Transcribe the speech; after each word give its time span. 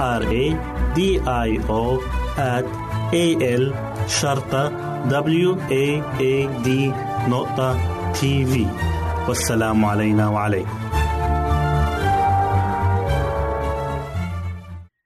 R 0.00 0.22
A 0.22 0.46
D 0.96 1.00
I 1.48 1.50
O 1.68 2.00
A 3.12 3.26
L 3.62 3.74
شرطة 4.08 4.68
W 5.08 5.50
A 5.56 5.86
A 6.20 6.64
D 6.64 6.68
نقطة 7.28 7.78
تي 8.12 8.46
في 8.46 8.66
والسلام 9.28 9.84
علينا 9.84 10.28
وعليكم. 10.28 10.78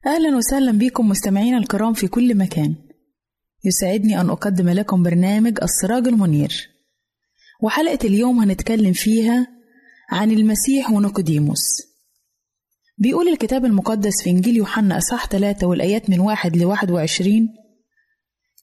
أهلا 0.07 0.37
وسهلا 0.37 0.73
بكم 0.73 1.09
مستمعينا 1.09 1.59
الكرام 1.59 1.93
في 1.93 2.09
كل 2.09 2.39
مكان. 2.39 2.75
يسعدني 3.65 4.21
أن 4.21 4.31
أقدم 4.31 4.69
لكم 4.69 5.03
برنامج 5.03 5.59
السراج 5.63 6.09
المنير. 6.09 6.69
وحلقة 7.63 7.99
اليوم 8.05 8.39
هنتكلم 8.41 8.93
فيها 8.93 9.47
عن 10.11 10.31
المسيح 10.31 10.91
ونيقوديموس 10.91 11.94
بيقول 12.99 13.29
الكتاب 13.29 13.65
المقدس 13.65 14.23
في 14.23 14.31
إنجيل 14.31 14.57
يوحنا 14.57 14.99
أصح 14.99 15.27
3 15.27 15.67
والآيات 15.67 16.11
من 16.11 16.21
واحد 16.21 16.57
لواحد 16.57 16.91
وعشرين 16.91 17.49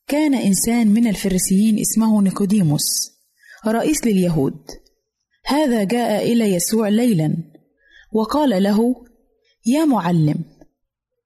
كان 0.07 0.33
إنسان 0.33 0.87
من 0.87 1.07
الفريسيين 1.07 1.79
اسمه 1.79 2.21
نيقوديموس 2.21 3.11
رئيس 3.67 4.05
لليهود. 4.05 4.57
هذا 5.45 5.83
جاء 5.83 6.31
إلى 6.31 6.53
يسوع 6.53 6.87
ليلا 6.87 7.37
وقال 8.11 8.63
له 8.63 8.95
يا 9.65 9.85
معلم 9.85 10.35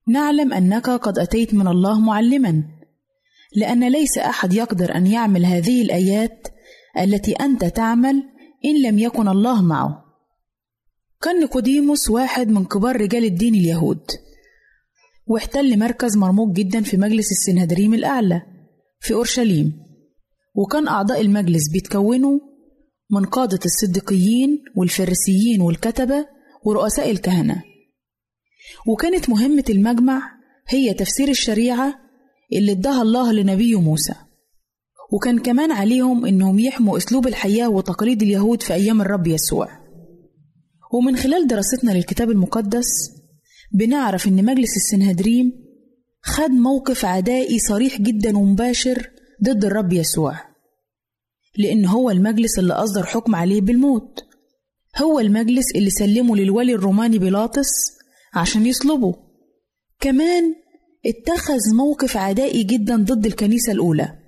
نعلم 0.07 0.53
أنك 0.53 0.89
قد 0.89 1.19
أتيت 1.19 1.53
من 1.53 1.67
الله 1.67 1.99
معلما 1.99 2.63
لأن 3.55 3.87
ليس 3.91 4.17
أحد 4.17 4.53
يقدر 4.53 4.95
أن 4.95 5.07
يعمل 5.07 5.45
هذه 5.45 5.81
الآيات 5.81 6.47
التي 6.99 7.33
أنت 7.33 7.65
تعمل 7.65 8.23
إن 8.65 8.81
لم 8.81 8.99
يكن 8.99 9.27
الله 9.27 9.61
معه. 9.61 10.04
كان 11.25 11.39
نيقوديموس 11.39 12.09
واحد 12.09 12.47
من 12.47 12.65
كبار 12.65 13.01
رجال 13.01 13.25
الدين 13.25 13.55
اليهود 13.55 14.01
واحتل 15.27 15.79
مركز 15.79 16.17
مرموق 16.17 16.51
جدا 16.51 16.81
في 16.81 16.97
مجلس 16.97 17.31
السنهدريم 17.31 17.93
الأعلى 17.93 18.41
في 18.99 19.13
أورشليم 19.13 19.73
وكان 20.55 20.87
أعضاء 20.87 21.21
المجلس 21.21 21.69
بيتكونوا 21.69 22.39
من 23.11 23.25
قادة 23.25 23.59
الصديقيين 23.65 24.63
والفريسيين 24.75 25.61
والكتبة 25.61 26.25
ورؤساء 26.65 27.11
الكهنة. 27.11 27.63
وكانت 28.87 29.29
مهمة 29.29 29.63
المجمع 29.69 30.21
هي 30.67 30.93
تفسير 30.93 31.27
الشريعة 31.29 31.95
اللي 32.53 32.71
اداها 32.71 33.01
الله 33.01 33.31
لنبيه 33.31 33.81
موسى. 33.81 34.13
وكان 35.13 35.39
كمان 35.39 35.71
عليهم 35.71 36.25
إنهم 36.25 36.59
يحموا 36.59 36.97
أسلوب 36.97 37.27
الحياة 37.27 37.69
وتقاليد 37.69 38.21
اليهود 38.21 38.63
في 38.63 38.73
أيام 38.73 39.01
الرب 39.01 39.27
يسوع. 39.27 39.84
ومن 40.97 41.15
خلال 41.17 41.47
دراستنا 41.47 41.91
للكتاب 41.91 42.31
المقدس 42.31 42.85
بنعرف 43.73 44.27
إن 44.27 44.45
مجلس 44.45 44.69
السنهدريم 44.77 45.53
خد 46.21 46.49
موقف 46.51 47.05
عدائي 47.05 47.59
صريح 47.59 48.01
جدا 48.01 48.37
ومباشر 48.37 49.09
ضد 49.43 49.65
الرب 49.65 49.93
يسوع 49.93 50.39
لأن 51.57 51.85
هو 51.85 52.09
المجلس 52.11 52.59
اللي 52.59 52.73
أصدر 52.73 53.03
حكم 53.05 53.35
عليه 53.35 53.61
بالموت 53.61 54.19
هو 55.01 55.19
المجلس 55.19 55.65
اللي 55.75 55.89
سلمه 55.89 56.35
للولي 56.35 56.73
الروماني 56.73 57.19
بيلاطس 57.19 57.67
عشان 58.33 58.65
يصلبوا 58.65 59.13
كمان 59.99 60.55
اتخذ 61.05 61.75
موقف 61.77 62.17
عدائي 62.17 62.63
جدا 62.63 62.95
ضد 62.95 63.25
الكنيسة 63.25 63.71
الأولى 63.71 64.19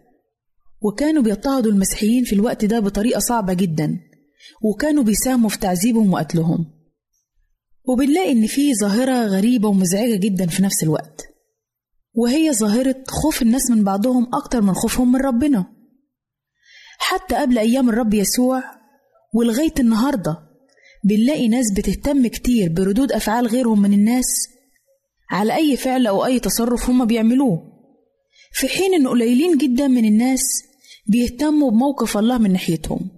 وكانوا 0.81 1.23
بيضطهدوا 1.23 1.71
المسيحيين 1.71 2.23
في 2.23 2.33
الوقت 2.33 2.65
ده 2.65 2.79
بطريقة 2.79 3.19
صعبة 3.19 3.53
جدا. 3.53 3.99
وكانوا 4.61 5.03
بيساهموا 5.03 5.49
في 5.49 5.59
تعذيبهم 5.59 6.13
وقتلهم. 6.13 6.65
وبنلاقي 7.87 8.31
إن 8.31 8.47
في 8.47 8.75
ظاهرة 8.75 9.25
غريبة 9.25 9.69
ومزعجة 9.69 10.15
جدا 10.15 10.47
في 10.47 10.63
نفس 10.63 10.83
الوقت. 10.83 11.21
وهي 12.13 12.53
ظاهرة 12.53 13.03
خوف 13.07 13.41
الناس 13.41 13.71
من 13.71 13.83
بعضهم 13.83 14.27
أكتر 14.35 14.61
من 14.61 14.73
خوفهم 14.73 15.11
من 15.11 15.21
ربنا. 15.21 15.65
حتى 16.99 17.35
قبل 17.35 17.57
أيام 17.57 17.89
الرب 17.89 18.13
يسوع 18.13 18.63
ولغاية 19.33 19.73
النهارده 19.79 20.37
بنلاقي 21.03 21.47
ناس 21.47 21.65
بتهتم 21.77 22.27
كتير 22.27 22.73
بردود 22.73 23.11
أفعال 23.11 23.47
غيرهم 23.47 23.81
من 23.81 23.93
الناس 23.93 24.25
على 25.31 25.55
أي 25.55 25.77
فعل 25.77 26.07
أو 26.07 26.25
أي 26.25 26.39
تصرف 26.39 26.89
هما 26.89 27.05
بيعملوه. 27.05 27.77
في 28.51 28.67
حين 28.67 28.93
إن 28.93 29.07
قليلين 29.07 29.57
جدا 29.57 29.87
من 29.87 30.05
الناس 30.05 30.41
بيهتموا 31.07 31.71
بموقف 31.71 32.17
الله 32.17 32.37
من 32.37 32.51
ناحيتهم. 32.51 33.16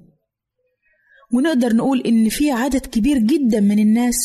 ونقدر 1.33 1.75
نقول 1.75 2.01
إن 2.01 2.29
في 2.29 2.51
عدد 2.51 2.85
كبير 2.85 3.17
جدا 3.17 3.59
من 3.59 3.79
الناس 3.79 4.15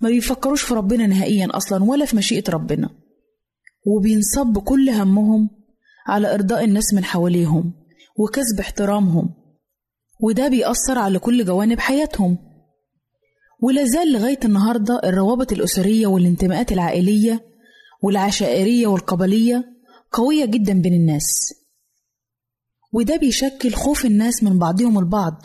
ما 0.00 0.08
بيفكروش 0.08 0.62
في 0.62 0.74
ربنا 0.74 1.06
نهائيا 1.06 1.48
أصلا 1.50 1.84
ولا 1.84 2.04
في 2.04 2.16
مشيئة 2.16 2.50
ربنا. 2.50 2.90
وبينصب 3.86 4.58
كل 4.58 4.90
همهم 4.90 5.50
على 6.06 6.34
إرضاء 6.34 6.64
الناس 6.64 6.94
من 6.94 7.04
حواليهم 7.04 7.72
وكسب 8.18 8.60
احترامهم. 8.60 9.34
وده 10.20 10.48
بيأثر 10.48 10.98
على 10.98 11.18
كل 11.18 11.44
جوانب 11.44 11.80
حياتهم. 11.80 12.38
ولا 13.62 13.84
زال 13.84 14.12
لغاية 14.12 14.38
النهاردة 14.44 15.00
الروابط 15.04 15.52
الأسرية 15.52 16.06
والانتماءات 16.06 16.72
العائلية 16.72 17.44
والعشائرية 18.02 18.86
والقبلية 18.86 19.64
قوية 20.12 20.44
جدا 20.44 20.80
بين 20.80 20.94
الناس. 20.94 21.54
وده 22.92 23.16
بيشكل 23.16 23.72
خوف 23.72 24.04
الناس 24.04 24.42
من 24.42 24.58
بعضهم 24.58 24.98
البعض. 24.98 25.40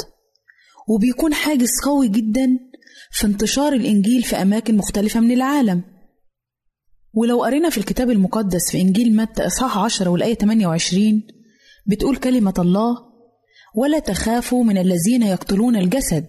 وبيكون 0.89 1.33
حاجز 1.33 1.69
قوي 1.85 2.07
جدا 2.07 2.47
في 3.11 3.27
انتشار 3.27 3.73
الإنجيل 3.73 4.23
في 4.23 4.35
أماكن 4.35 4.77
مختلفة 4.77 5.19
من 5.19 5.31
العالم. 5.31 5.83
ولو 7.13 7.43
قرينا 7.43 7.69
في 7.69 7.77
الكتاب 7.77 8.09
المقدس 8.09 8.71
في 8.71 8.81
إنجيل 8.81 9.15
متى 9.15 9.47
إصحاح 9.47 9.77
10 9.77 10.09
والآية 10.09 10.33
28 10.33 11.23
بتقول 11.87 12.15
كلمة 12.15 12.53
الله 12.59 12.97
ولا 13.75 13.99
تخافوا 13.99 14.63
من 14.63 14.77
الذين 14.77 15.23
يقتلون 15.23 15.75
الجسد 15.75 16.25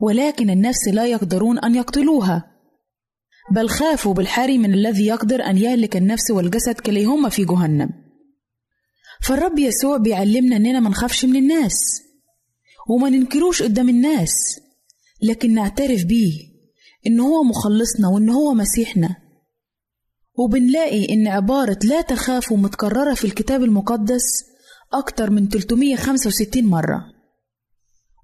ولكن 0.00 0.50
النفس 0.50 0.88
لا 0.92 1.06
يقدرون 1.06 1.58
أن 1.58 1.74
يقتلوها. 1.74 2.52
بل 3.52 3.68
خافوا 3.68 4.14
بالحري 4.14 4.58
من 4.58 4.74
الذي 4.74 5.06
يقدر 5.06 5.42
أن 5.42 5.58
يهلك 5.58 5.96
النفس 5.96 6.30
والجسد 6.30 6.80
كليهما 6.80 7.28
في 7.28 7.44
جهنم. 7.44 7.90
فالرب 9.22 9.58
يسوع 9.58 9.96
بيعلمنا 9.96 10.56
إننا 10.56 10.80
ما 10.80 10.90
نخافش 10.90 11.24
من 11.24 11.36
الناس. 11.36 12.05
وما 12.88 13.10
ننكروش 13.10 13.62
قدام 13.62 13.88
الناس 13.88 14.32
لكن 15.22 15.54
نعترف 15.54 16.04
بيه 16.04 16.32
إن 17.06 17.20
هو 17.20 17.42
مخلصنا 17.42 18.08
وإن 18.08 18.28
هو 18.30 18.54
مسيحنا. 18.54 19.16
وبنلاقي 20.38 21.12
إن 21.12 21.26
عبارة 21.26 21.78
لا 21.84 22.00
تخافوا 22.00 22.56
متكررة 22.56 23.14
في 23.14 23.24
الكتاب 23.24 23.62
المقدس 23.62 24.22
أكتر 24.92 25.30
من 25.30 25.48
365 25.48 26.64
مرة. 26.64 27.04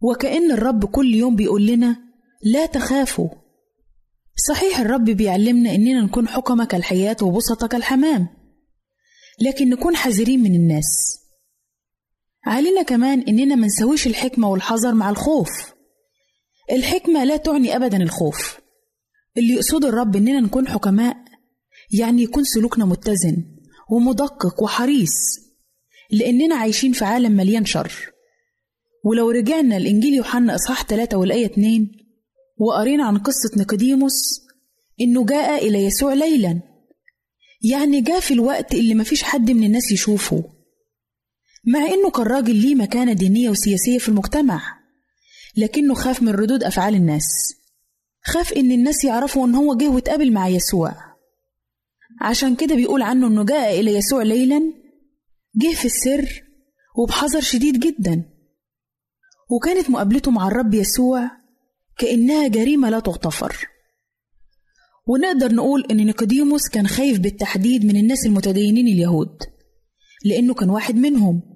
وكأن 0.03 0.51
الرب 0.53 0.85
كل 0.85 1.15
يوم 1.15 1.37
بيقول 1.37 1.67
لنا 1.67 1.97
لا 2.43 2.67
تخافوا. 2.67 3.29
صحيح 4.49 4.81
الرب 4.81 5.05
بيعلمنا 5.05 5.75
إننا 5.75 6.01
نكون 6.01 6.29
حكمة 6.29 6.65
كالحياة 6.65 7.17
وبسطة 7.23 7.67
كالحمام 7.67 8.29
لكن 9.41 9.69
نكون 9.71 9.97
حذرين 9.97 10.43
من 10.43 10.55
الناس. 10.55 11.22
علينا 12.47 12.83
كمان 12.83 13.21
إننا 13.21 13.55
منسويش 13.55 14.07
الحكمة 14.07 14.49
والحذر 14.49 14.95
مع 14.95 15.11
الخوف. 15.11 15.49
الحكمة 16.73 17.25
لا 17.25 17.37
تعني 17.37 17.77
أبدا 17.77 18.03
الخوف. 18.03 18.59
اللي 19.37 19.53
يقصده 19.55 19.89
الرب 19.89 20.17
إننا 20.17 20.41
نكون 20.41 20.69
حكماء 20.69 21.17
يعني 21.99 22.23
يكون 22.23 22.45
سلوكنا 22.45 22.85
متزن 22.85 23.37
ومدقق 23.91 24.63
وحريص 24.63 25.13
لأننا 26.11 26.55
عايشين 26.57 26.93
في 26.93 27.05
عالم 27.05 27.33
مليان 27.33 27.65
شر. 27.65 27.93
ولو 29.05 29.31
رجعنا 29.31 29.79
لإنجيل 29.79 30.15
يوحنا 30.15 30.55
إصحاح 30.55 30.85
3 30.85 31.17
والآية 31.19 31.47
2 31.47 31.91
وقرينا 32.59 33.05
عن 33.05 33.19
قصة 33.19 33.51
نيقوديموس 33.57 34.41
إنه 35.01 35.25
جاء 35.25 35.69
إلى 35.69 35.85
يسوع 35.85 36.13
ليلا 36.13 36.61
يعني 37.71 38.01
جاء 38.01 38.21
في 38.21 38.35
الوقت 38.35 38.75
اللي 38.75 38.95
مفيش 38.95 39.23
حد 39.23 39.51
من 39.51 39.65
الناس 39.65 39.93
يشوفه. 39.93 40.45
مع 41.67 41.79
إنه 41.87 42.11
كان 42.11 42.27
راجل 42.27 42.57
ليه 42.57 42.75
مكانة 42.75 43.13
دينية 43.13 43.51
وسياسية 43.51 43.99
في 43.99 44.09
المجتمع. 44.09 44.63
لكنه 45.57 45.95
خاف 45.95 46.23
من 46.23 46.29
ردود 46.29 46.65
أفعال 46.65 46.95
الناس. 46.95 47.55
خاف 48.25 48.53
إن 48.53 48.73
الناس 48.73 49.05
يعرفوا 49.05 49.47
إن 49.47 49.55
هو 49.55 49.75
جه 49.75 49.89
واتقابل 49.89 50.33
مع 50.33 50.49
يسوع. 50.49 50.95
عشان 52.21 52.57
كده 52.57 52.75
بيقول 52.75 53.03
عنه 53.03 53.27
إنه 53.27 53.45
جاء 53.45 53.81
إلى 53.81 53.95
يسوع 53.95 54.23
ليلا 54.23 54.73
جه 55.57 55.75
في 55.75 55.85
السر 55.85 56.43
وبحذر 56.99 57.41
شديد 57.41 57.81
جدا. 57.81 58.25
وكانت 59.51 59.91
مقابلته 59.91 60.31
مع 60.31 60.49
الرب 60.49 60.75
يسوع 60.75 61.31
كأنها 61.99 62.49
جريمة 62.49 62.91
لا 62.91 63.01
تغتفر. 63.01 63.67
ونقدر 65.07 65.55
نقول 65.55 65.85
إن 65.91 65.97
نيقوديموس 65.97 66.69
كان 66.69 66.87
خايف 66.87 67.19
بالتحديد 67.19 67.85
من 67.85 67.97
الناس 67.97 68.27
المتدينين 68.27 68.87
اليهود 68.87 69.39
لأنه 70.25 70.55
كان 70.55 70.71
واحد 70.71 70.95
منهم. 70.95 71.52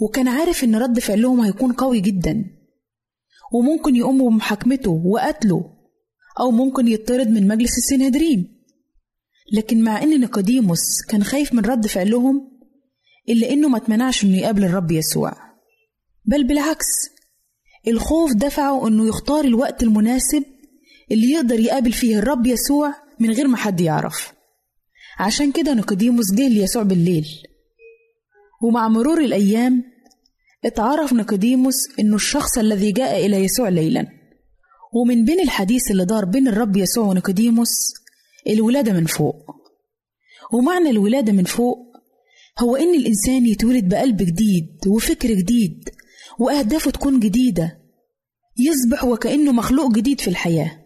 وكان 0.00 0.28
عارف 0.28 0.64
إن 0.64 0.76
رد 0.76 0.98
فعلهم 0.98 1.40
هيكون 1.40 1.72
قوي 1.72 2.00
جدا. 2.00 2.44
وممكن 3.52 3.96
يقوموا 3.96 4.30
بمحاكمته 4.30 4.90
وقتله 4.90 5.64
أو 6.40 6.50
ممكن 6.50 6.88
يطرد 6.88 7.28
من 7.28 7.48
مجلس 7.48 7.78
السنهدرين 7.78 8.60
لكن 9.52 9.82
مع 9.82 10.02
إن 10.02 10.20
نيقوديموس 10.20 11.02
كان 11.08 11.24
خايف 11.24 11.54
من 11.54 11.60
رد 11.60 11.86
فعلهم 11.86 12.50
إلا 13.28 13.50
إنه 13.50 13.68
ما 13.68 13.76
اتمنعش 13.76 14.24
إنه 14.24 14.38
يقابل 14.38 14.64
الرب 14.64 14.90
يسوع. 14.90 15.32
بل 16.24 16.44
بالعكس 16.46 16.86
الخوف 17.88 18.32
دفعه 18.32 18.88
إنه 18.88 19.08
يختار 19.08 19.44
الوقت 19.44 19.82
المناسب 19.82 20.44
اللي 21.10 21.30
يقدر 21.30 21.60
يقابل 21.60 21.92
فيه 21.92 22.18
الرب 22.18 22.46
يسوع 22.46 22.94
من 23.20 23.30
غير 23.30 23.48
ما 23.48 23.56
حد 23.56 23.80
يعرف. 23.80 24.32
عشان 25.18 25.52
كده 25.52 25.74
نيقوديموس 25.74 26.32
جه 26.32 26.48
ليسوع 26.48 26.82
بالليل. 26.82 27.26
ومع 28.62 28.88
مرور 28.88 29.20
الأيام 29.20 29.84
اتعرف 30.64 31.12
نيقوديموس 31.12 31.74
إنه 31.98 32.16
الشخص 32.16 32.58
الذي 32.58 32.92
جاء 32.92 33.26
إلى 33.26 33.44
يسوع 33.44 33.68
ليلا. 33.68 34.06
ومن 34.94 35.24
بين 35.24 35.40
الحديث 35.40 35.90
اللي 35.90 36.04
دار 36.04 36.24
بين 36.24 36.48
الرب 36.48 36.76
يسوع 36.76 37.06
ونيقوديموس 37.06 37.68
الولادة 38.48 38.92
من 38.92 39.06
فوق. 39.06 39.36
ومعنى 40.52 40.90
الولادة 40.90 41.32
من 41.32 41.44
فوق 41.44 41.78
هو 42.58 42.76
إن 42.76 42.94
الإنسان 42.94 43.46
يتولد 43.46 43.88
بقلب 43.88 44.16
جديد 44.16 44.68
وفكر 44.86 45.28
جديد 45.28 45.88
وأهدافه 46.38 46.90
تكون 46.90 47.20
جديدة. 47.20 47.80
يصبح 48.58 49.04
وكأنه 49.04 49.52
مخلوق 49.52 49.92
جديد 49.92 50.20
في 50.20 50.28
الحياة. 50.28 50.80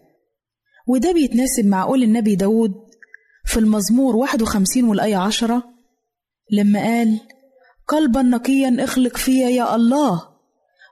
وده 0.87 1.11
بيتناسب 1.11 1.65
مع 1.65 1.83
قول 1.85 2.03
النبي 2.03 2.35
داود 2.35 2.73
في 3.45 3.59
المزمور 3.59 4.15
51 4.15 4.83
والآية 4.83 5.15
10 5.15 5.63
لما 6.51 6.79
قال 6.79 7.19
قلبا 7.87 8.21
نقيا 8.21 8.83
اخلق 8.83 9.17
فيا 9.17 9.49
يا 9.49 9.75
الله 9.75 10.29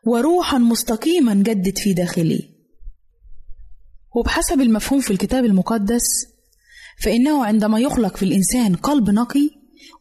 وروحا 0.06 0.58
مستقيما 0.58 1.34
جدد 1.34 1.78
في 1.78 1.94
داخلي. 1.94 2.50
وبحسب 4.16 4.62
المفهوم 4.62 5.02
في 5.02 5.12
الكتاب 5.12 5.46
المقدس 5.46 6.04
فإنه 7.04 7.46
عندما 7.46 7.80
يخلق 7.80 8.18
في 8.18 8.24
الإنسان 8.24 8.76
قلب 8.76 9.10
نقي 9.10 9.50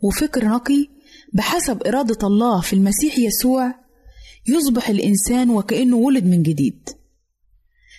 وفكر 0.03 0.45
نقي 0.45 0.89
بحسب 1.33 1.87
إرادة 1.87 2.27
الله 2.27 2.61
في 2.61 2.73
المسيح 2.73 3.19
يسوع 3.19 3.75
يصبح 4.47 4.89
الإنسان 4.89 5.51
وكأنه 5.51 5.97
ولد 5.97 6.25
من 6.25 6.43
جديد. 6.43 6.89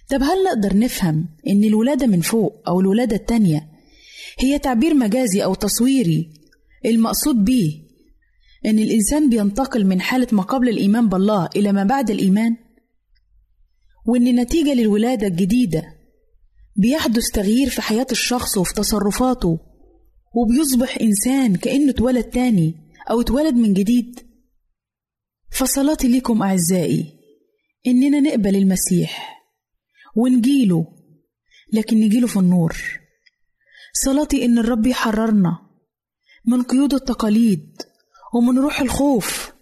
طب 0.10 0.24
هل 0.24 0.44
نقدر 0.44 0.78
نفهم 0.78 1.30
إن 1.48 1.64
الولادة 1.64 2.08
من 2.08 2.22
فوق 2.22 2.64
أو 2.68 2.80
الولادة 2.80 3.16
التانية 3.16 3.70
هي 4.40 4.60
تعبير 4.60 4.94
مجازي 4.94 5.44
أو 5.44 5.54
تصويري 5.54 6.34
المقصود 6.86 7.44
بيه 7.44 7.83
إن 8.65 8.79
الإنسان 8.79 9.29
بينتقل 9.29 9.86
من 9.86 10.01
حالة 10.01 10.27
ما 10.32 10.43
قبل 10.43 10.70
الإيمان 10.70 11.10
بالله 11.10 11.50
إلى 11.55 11.72
ما 11.72 11.84
بعد 11.84 12.10
الإيمان 12.12 12.58
وإن 14.05 14.36
نتيجة 14.36 14.74
للولادة 14.74 15.27
الجديدة 15.27 15.84
بيحدث 16.75 17.24
تغيير 17.34 17.70
في 17.70 17.82
حياة 17.82 18.08
الشخص 18.12 18.58
وفي 18.58 18.74
تصرفاته 18.74 19.60
وبيصبح 20.36 20.98
إنسان 21.01 21.55
كأنه 21.55 21.89
اتولد 21.91 22.24
تاني 22.24 22.74
أو 23.10 23.22
اتولد 23.22 23.53
من 23.53 23.74
جديد. 23.74 24.20
فصلاتي 25.51 26.08
لكم 26.08 26.43
أعزائي 26.43 27.13
إننا 27.88 28.20
نقبل 28.20 28.55
المسيح 28.55 29.43
ونجيله 30.15 30.88
لكن 31.74 31.98
نجيله 31.98 32.27
في 32.27 32.38
النور. 32.38 32.77
صلاتي 33.93 34.46
إن 34.46 34.58
الرب 34.58 34.86
يحررنا 34.86 35.58
من 36.46 36.63
قيود 36.63 36.93
التقاليد 36.93 37.82
ومن 38.34 38.60
روح 38.60 38.82
الخوف. 38.82 39.54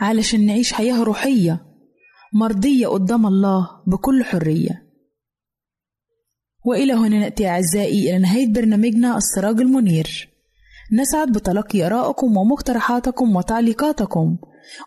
علشان 0.00 0.46
نعيش 0.46 0.72
حياة 0.72 1.02
روحية 1.02 1.66
مرضية 2.32 2.86
قدام 2.86 3.26
الله 3.26 3.68
بكل 3.86 4.24
حرية. 4.24 4.86
وإلى 6.64 6.92
هنا 6.92 7.18
نأتي 7.18 7.48
أعزائي 7.48 8.10
إلى 8.10 8.18
نهاية 8.18 8.52
برنامجنا 8.52 9.16
السراج 9.16 9.60
المنير. 9.60 10.28
نسعد 10.92 11.32
بتلقي 11.32 11.86
آرائكم 11.86 12.36
ومقترحاتكم 12.36 13.36
وتعليقاتكم. 13.36 14.36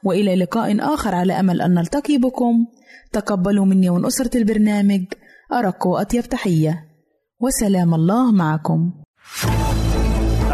وإلى 0.03 0.35
لقاء 0.35 0.93
آخر 0.93 1.15
على 1.15 1.39
أمل 1.39 1.61
أن 1.61 1.73
نلتقي 1.73 2.17
بكم. 2.17 2.65
تقبلوا 3.11 3.65
مني 3.65 3.89
ومن 3.89 4.05
أسرة 4.05 4.37
البرنامج 4.37 5.03
أرق 5.53 5.87
وأطيب 5.87 6.23
تحية. 6.23 6.85
وسلام 7.39 7.93
الله 7.93 8.31
معكم. 8.31 8.91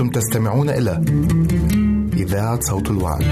أنتم 0.00 0.10
تستمعون 0.10 0.70
إلى 0.70 1.04
إذاعة 2.16 2.60
صوت 2.60 2.90
الوعد. 2.90 3.24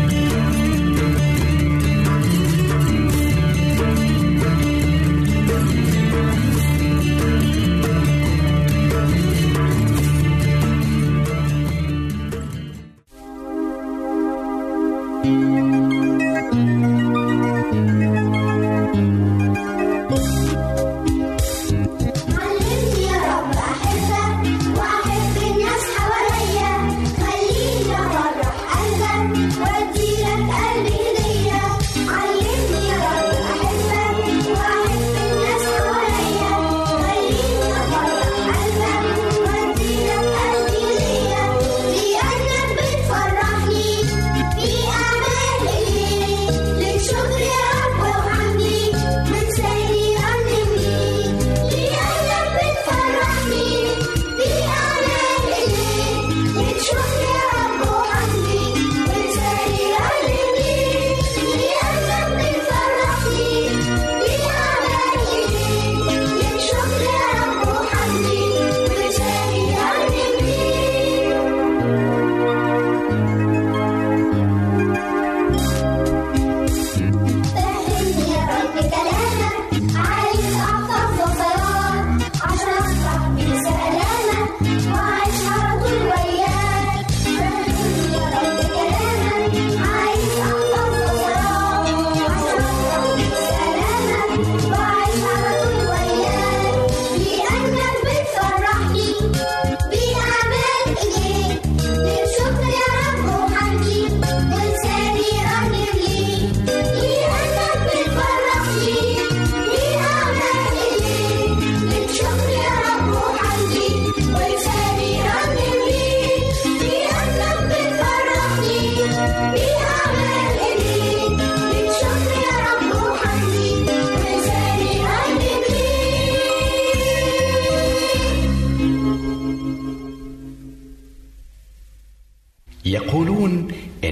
علمني 15.24 15.65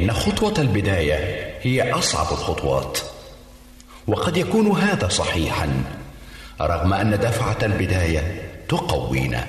يقولون 0.05 0.11
إن 0.11 0.13
خطوة 0.13 0.55
البداية 0.59 1.55
هي 1.63 1.93
أصعب 1.93 2.33
الخطوات. 2.33 2.99
وقد 4.07 4.37
يكون 4.37 4.71
هذا 4.71 5.09
صحيحا 5.09 5.69
رغم 6.61 6.93
أن 6.93 7.11
دفعة 7.11 7.59
البداية 7.63 8.43
تقوينا. 8.69 9.47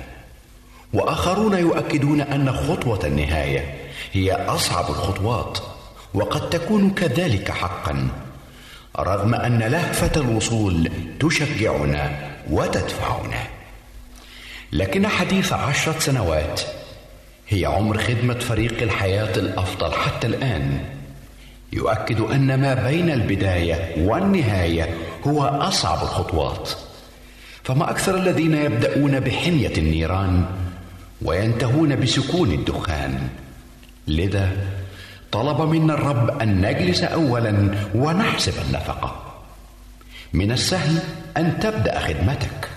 وآخرون 0.92 1.58
يؤكدون 1.58 2.20
أن 2.20 2.52
خطوة 2.52 3.06
النهاية 3.06 3.74
هي 4.12 4.32
أصعب 4.32 4.90
الخطوات 4.90 5.58
وقد 6.14 6.50
تكون 6.50 6.90
كذلك 6.90 7.50
حقا 7.50 8.08
رغم 8.98 9.34
أن 9.34 9.58
لهفة 9.58 10.20
الوصول 10.20 10.90
تشجعنا 11.20 12.30
وتدفعنا. 12.50 13.46
لكن 14.72 15.06
حديث 15.06 15.52
عشرة 15.52 15.98
سنوات 15.98 16.60
هي 17.48 17.66
عمر 17.66 17.98
خدمة 17.98 18.38
فريق 18.38 18.82
الحياة 18.82 19.36
الأفضل 19.36 19.92
حتى 19.92 20.26
الآن. 20.26 20.80
يؤكد 21.72 22.20
أن 22.20 22.60
ما 22.60 22.74
بين 22.74 23.10
البداية 23.10 24.06
والنهاية 24.08 24.94
هو 25.26 25.42
أصعب 25.42 26.02
الخطوات. 26.02 26.70
فما 27.64 27.90
أكثر 27.90 28.16
الذين 28.16 28.54
يبدأون 28.54 29.20
بحمية 29.20 29.72
النيران 29.78 30.44
وينتهون 31.22 31.96
بسكون 31.96 32.52
الدخان. 32.52 33.28
لذا 34.08 34.50
طلب 35.32 35.60
منا 35.60 35.94
الرب 35.94 36.42
أن 36.42 36.60
نجلس 36.60 37.02
اولا 37.02 37.74
ونحسب 37.94 38.54
النفقة. 38.68 39.22
من 40.32 40.52
السهل 40.52 40.98
أن 41.36 41.58
تبدأ 41.60 42.00
خدمتك 42.00 42.68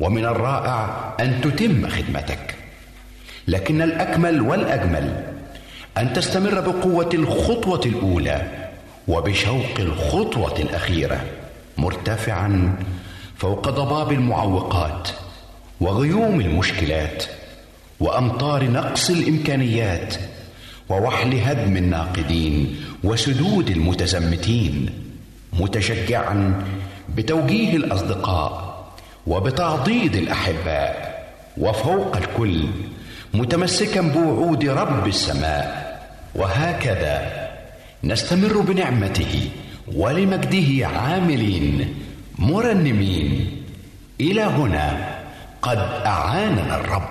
ومن 0.00 0.24
الرائع 0.24 1.14
أن 1.20 1.40
تتم 1.40 1.88
خدمتك. 1.88 2.54
لكن 3.48 3.82
الأكمل 3.82 4.40
والأجمل 4.40 5.22
أن 5.98 6.12
تستمر 6.12 6.60
بقوة 6.60 7.08
الخطوة 7.14 7.80
الأولى 7.86 8.68
وبشوق 9.08 9.78
الخطوة 9.78 10.58
الأخيرة 10.58 11.24
مرتفعا 11.78 12.76
فوق 13.36 13.68
ضباب 13.68 14.12
المعوقات 14.12 15.08
وغيوم 15.80 16.40
المشكلات 16.40 17.24
وأمطار 18.00 18.64
نقص 18.70 19.10
الإمكانيات 19.10 20.14
ووحل 20.88 21.40
هدم 21.40 21.76
الناقدين 21.76 22.76
وسدود 23.04 23.70
المتزمتين 23.70 24.90
متشجعا 25.52 26.64
بتوجيه 27.16 27.76
الأصدقاء 27.76 28.74
وبتعضيد 29.26 30.16
الأحباء 30.16 31.14
وفوق 31.58 32.16
الكل 32.16 32.64
متمسكا 33.34 34.00
بوعود 34.00 34.64
رب 34.68 35.06
السماء. 35.06 35.84
وهكذا 36.34 37.48
نستمر 38.04 38.60
بنعمته 38.60 39.50
ولمجده 39.96 40.86
عاملين 40.86 41.94
مرنمين. 42.38 43.62
إلى 44.20 44.42
هنا 44.42 45.14
قد 45.62 45.78
أعاننا 46.06 46.80
الرب. 46.80 47.08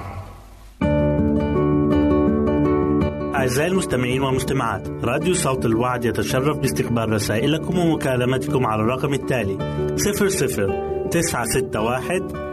أعزائي 3.35 3.71
المستمعين 3.71 4.21
والمستمعات 4.21 4.87
راديو 5.03 5.33
صوت 5.33 5.65
الوعد 5.65 6.05
يتشرف 6.05 6.57
باستقبال 6.57 7.09
رسائلكم 7.09 7.79
ومكالمتكم 7.79 8.65
على 8.65 8.81
الرقم 8.81 9.13
التالي 9.13 9.57
00 9.95 11.07
961 11.11 12.52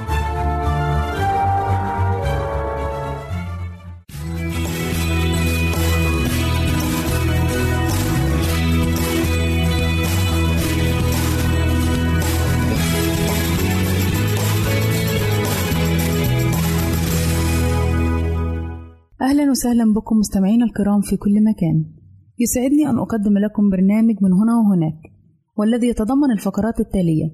وسهلا 19.61 19.93
بكم 19.93 20.15
مستمعينا 20.17 20.65
الكرام 20.65 21.01
في 21.01 21.17
كل 21.17 21.43
مكان. 21.43 21.85
يسعدني 22.39 22.89
أن 22.89 22.97
أقدم 22.99 23.37
لكم 23.37 23.69
برنامج 23.69 24.15
من 24.21 24.33
هنا 24.33 24.53
وهناك 24.59 25.01
والذي 25.57 25.87
يتضمن 25.87 26.31
الفقرات 26.31 26.79
التالية 26.79 27.27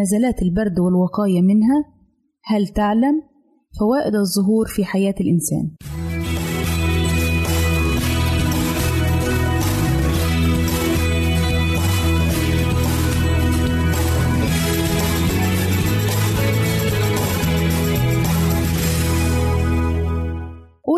نزلات 0.00 0.42
البرد 0.42 0.78
والوقاية 0.78 1.42
منها 1.42 1.84
هل 2.44 2.68
تعلم؟ 2.68 3.22
فوائد 3.80 4.14
الزهور 4.14 4.66
في 4.66 4.84
حياة 4.84 5.14
الإنسان. 5.20 5.70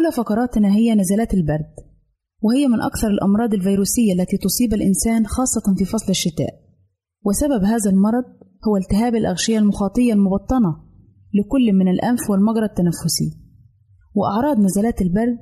أولى 0.05 0.17
فقراتنا 0.17 0.69
هي 0.69 0.95
نزلات 0.95 1.35
البرد 1.35 1.75
وهي 2.43 2.69
من 2.69 2.81
أكثر 2.81 3.09
الأمراض 3.09 3.55
الفيروسية 3.55 4.12
التي 4.12 4.37
تصيب 4.37 4.75
الإنسان 4.75 5.27
خاصة 5.27 5.75
في 5.79 5.85
فصل 5.85 6.11
الشتاء. 6.11 6.55
وسبب 7.27 7.64
هذا 7.64 7.90
المرض 7.90 8.25
هو 8.69 8.77
التهاب 8.77 9.14
الأغشية 9.14 9.59
المخاطية 9.59 10.12
المبطنة 10.12 10.71
لكل 11.35 11.73
من 11.73 11.88
الأنف 11.88 12.31
والمجرى 12.31 12.64
التنفسي. 12.64 13.31
وأعراض 14.14 14.59
نزلات 14.61 15.03
البرد 15.03 15.38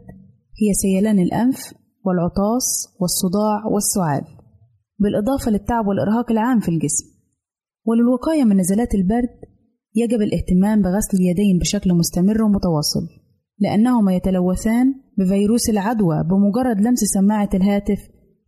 هي 0.61 0.75
سيلان 0.83 1.19
الأنف 1.19 1.75
والعطاس 2.05 2.67
والصداع 3.01 3.67
والسعال 3.73 4.25
بالإضافة 4.99 5.51
للتعب 5.51 5.87
والإرهاق 5.87 6.31
العام 6.31 6.61
في 6.61 6.69
الجسم. 6.69 7.05
وللوقاية 7.85 8.45
من 8.45 8.57
نزلات 8.57 8.95
البرد 8.95 9.35
يجب 9.95 10.23
الاهتمام 10.23 10.83
بغسل 10.83 11.17
اليدين 11.17 11.59
بشكل 11.59 11.95
مستمر 11.95 12.43
ومتواصل. 12.43 13.22
لأنهما 13.63 14.15
يتلوثان 14.15 14.95
بفيروس 15.19 15.71
العدوى 15.71 16.25
بمجرد 16.25 16.81
لمس 16.81 16.99
سماعة 16.99 17.49
الهاتف 17.55 17.99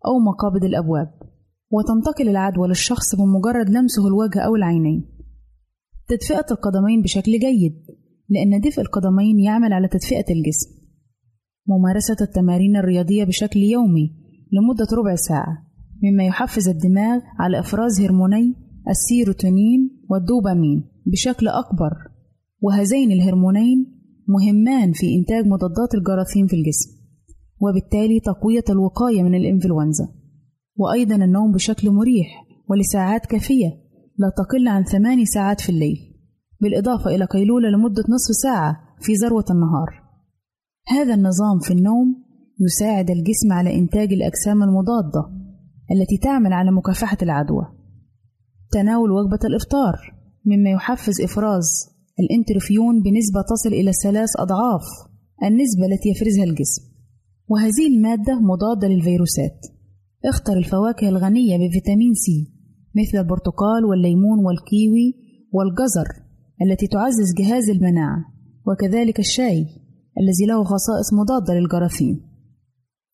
أو 0.07 0.18
مقابض 0.29 0.64
الأبواب 0.64 1.11
وتنتقل 1.70 2.29
العدوى 2.29 2.68
للشخص 2.68 3.14
بمجرد 3.14 3.70
لمسه 3.70 4.07
الوجه 4.07 4.40
أو 4.40 4.57
العينين. 4.57 5.05
تدفئة 6.09 6.46
القدمين 6.50 7.03
بشكل 7.03 7.33
جيد 7.38 7.74
لأن 8.29 8.61
دفء 8.61 8.81
القدمين 8.81 9.40
يعمل 9.40 9.72
على 9.72 9.88
تدفئة 9.88 10.33
الجسم. 10.33 10.70
ممارسة 11.68 12.16
التمارين 12.20 12.77
الرياضية 12.77 13.24
بشكل 13.24 13.61
يومي 13.61 14.11
لمدة 14.53 14.96
ربع 14.96 15.14
ساعة 15.14 15.66
مما 16.03 16.24
يحفز 16.24 16.68
الدماغ 16.68 17.20
على 17.38 17.59
إفراز 17.59 18.00
هرموني 18.00 18.55
السيروتونين 18.88 20.03
والدوبامين 20.11 20.85
بشكل 21.07 21.48
أكبر 21.48 21.92
وهذين 22.61 23.12
الهرمونين 23.12 23.93
مهمان 24.28 24.92
في 24.92 25.14
إنتاج 25.16 25.46
مضادات 25.46 25.94
الجراثيم 25.94 26.46
في 26.46 26.56
الجسم 26.56 26.90
وبالتالي 27.60 28.20
تقوية 28.20 28.64
الوقاية 28.70 29.22
من 29.22 29.34
الإنفلونزا. 29.34 30.08
وأيضا 30.76 31.14
النوم 31.16 31.52
بشكل 31.52 31.90
مريح 31.90 32.26
ولساعات 32.68 33.26
كافية 33.26 33.68
لا 34.18 34.32
تقل 34.37 34.68
عن 34.68 34.84
ثماني 34.84 35.26
ساعات 35.26 35.60
في 35.60 35.68
الليل 35.68 35.96
بالإضافة 36.60 37.14
إلى 37.14 37.24
قيلولة 37.24 37.68
لمدة 37.68 38.04
نصف 38.08 38.34
ساعة 38.42 38.76
في 39.00 39.12
ذروة 39.12 39.44
النهار. 39.50 40.02
هذا 40.88 41.14
النظام 41.14 41.58
في 41.58 41.70
النوم 41.70 42.24
يساعد 42.60 43.10
الجسم 43.10 43.52
على 43.52 43.78
إنتاج 43.78 44.12
الأجسام 44.12 44.62
المضادة 44.62 45.30
التي 45.92 46.18
تعمل 46.22 46.52
على 46.52 46.70
مكافحة 46.70 47.18
العدوى. 47.22 47.64
تناول 48.72 49.10
وجبة 49.10 49.38
الإفطار 49.44 50.14
مما 50.46 50.70
يحفز 50.70 51.20
إفراز 51.20 51.93
الإنترفيرون 52.20 53.02
بنسبة 53.03 53.40
تصل 53.42 53.68
إلى 53.68 53.92
ثلاث 54.03 54.29
أضعاف 54.38 54.85
النسبة 55.42 55.87
التي 55.87 56.09
يفرزها 56.09 56.44
الجسم. 56.44 56.83
وهذه 57.48 57.87
المادة 57.88 58.40
مضادة 58.40 58.88
للفيروسات. 58.88 59.59
اختر 60.24 60.57
الفواكه 60.57 61.09
الغنية 61.09 61.57
بفيتامين 61.57 62.14
سي 62.14 62.55
مثل 62.94 63.18
البرتقال 63.18 63.85
والليمون 63.85 64.38
والكيوي 64.44 65.14
والجزر 65.53 66.09
التي 66.62 66.87
تعزز 66.87 67.35
جهاز 67.38 67.70
المناعة 67.70 68.24
وكذلك 68.66 69.18
الشاي 69.18 69.66
الذي 70.20 70.46
له 70.48 70.64
خصائص 70.64 71.12
مضادة 71.12 71.55
للجراثيم. 71.55 72.20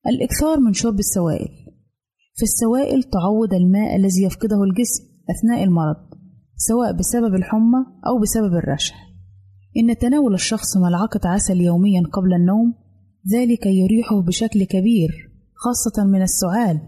الإكثار 0.06 0.60
من 0.60 0.72
شرب 0.72 0.98
السوائل. 0.98 1.48
في 2.34 2.42
السوائل 2.42 3.02
تعوض 3.02 3.54
الماء 3.54 3.96
الذي 3.96 4.22
يفقده 4.24 4.62
الجسم 4.62 5.04
أثناء 5.30 5.64
المرض. 5.64 6.09
سواء 6.68 6.92
بسبب 6.92 7.34
الحمى 7.34 7.78
أو 8.06 8.20
بسبب 8.22 8.54
الرشح. 8.54 8.96
إن 9.76 9.98
تناول 9.98 10.34
الشخص 10.34 10.76
ملعقة 10.76 11.28
عسل 11.28 11.60
يوميا 11.60 12.02
قبل 12.12 12.34
النوم 12.34 12.74
ذلك 13.32 13.66
يريحه 13.66 14.22
بشكل 14.22 14.64
كبير 14.64 15.10
خاصة 15.54 16.04
من 16.04 16.22
السعال. 16.22 16.80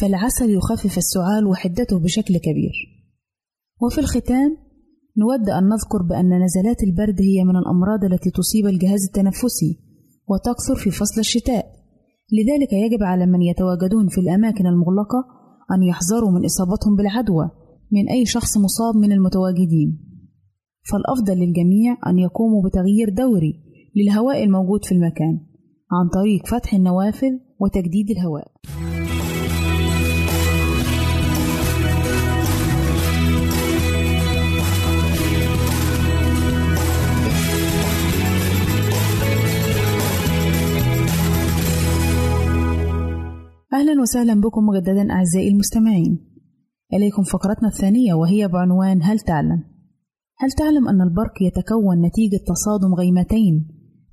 فالعسل 0.00 0.50
يخفف 0.50 0.98
السعال 0.98 1.46
وحدته 1.46 1.98
بشكل 1.98 2.36
كبير. 2.38 2.72
وفي 3.82 3.98
الختام 3.98 4.56
نود 5.18 5.50
أن 5.50 5.68
نذكر 5.68 6.02
بأن 6.02 6.42
نزلات 6.44 6.82
البرد 6.82 7.20
هي 7.20 7.44
من 7.44 7.56
الأمراض 7.56 8.04
التي 8.04 8.30
تصيب 8.30 8.66
الجهاز 8.66 9.04
التنفسي 9.06 9.80
وتكثر 10.28 10.74
في 10.74 10.90
فصل 10.90 11.20
الشتاء. 11.20 11.66
لذلك 12.32 12.72
يجب 12.72 13.02
على 13.02 13.26
من 13.26 13.42
يتواجدون 13.42 14.08
في 14.08 14.20
الأماكن 14.20 14.66
المغلقة 14.66 15.24
أن 15.74 15.82
يحذروا 15.82 16.30
من 16.30 16.44
إصابتهم 16.44 16.96
بالعدوى. 16.96 17.50
من 17.92 18.08
أي 18.08 18.26
شخص 18.26 18.58
مصاب 18.58 18.96
من 18.96 19.12
المتواجدين. 19.12 19.98
فالأفضل 20.92 21.34
للجميع 21.34 21.96
أن 22.06 22.18
يقوموا 22.18 22.62
بتغيير 22.68 23.08
دوري 23.08 23.62
للهواء 23.96 24.44
الموجود 24.44 24.84
في 24.84 24.92
المكان 24.92 25.40
عن 25.92 26.08
طريق 26.14 26.46
فتح 26.46 26.74
النوافذ 26.74 27.32
وتجديد 27.60 28.10
الهواء. 28.10 28.52
أهلا 43.72 44.00
وسهلا 44.00 44.40
بكم 44.40 44.66
مجددا 44.66 45.12
أعزائي 45.12 45.48
المستمعين. 45.48 46.29
إليكم 46.92 47.22
فقرتنا 47.22 47.68
الثانية 47.68 48.14
وهي 48.14 48.48
بعنوان 48.48 49.02
هل 49.02 49.20
تعلم؟ 49.20 49.64
هل 50.38 50.52
تعلم 50.52 50.88
أن 50.88 51.00
البرق 51.00 51.42
يتكون 51.42 52.00
نتيجة 52.06 52.40
تصادم 52.46 52.94
غيمتين 52.94 53.68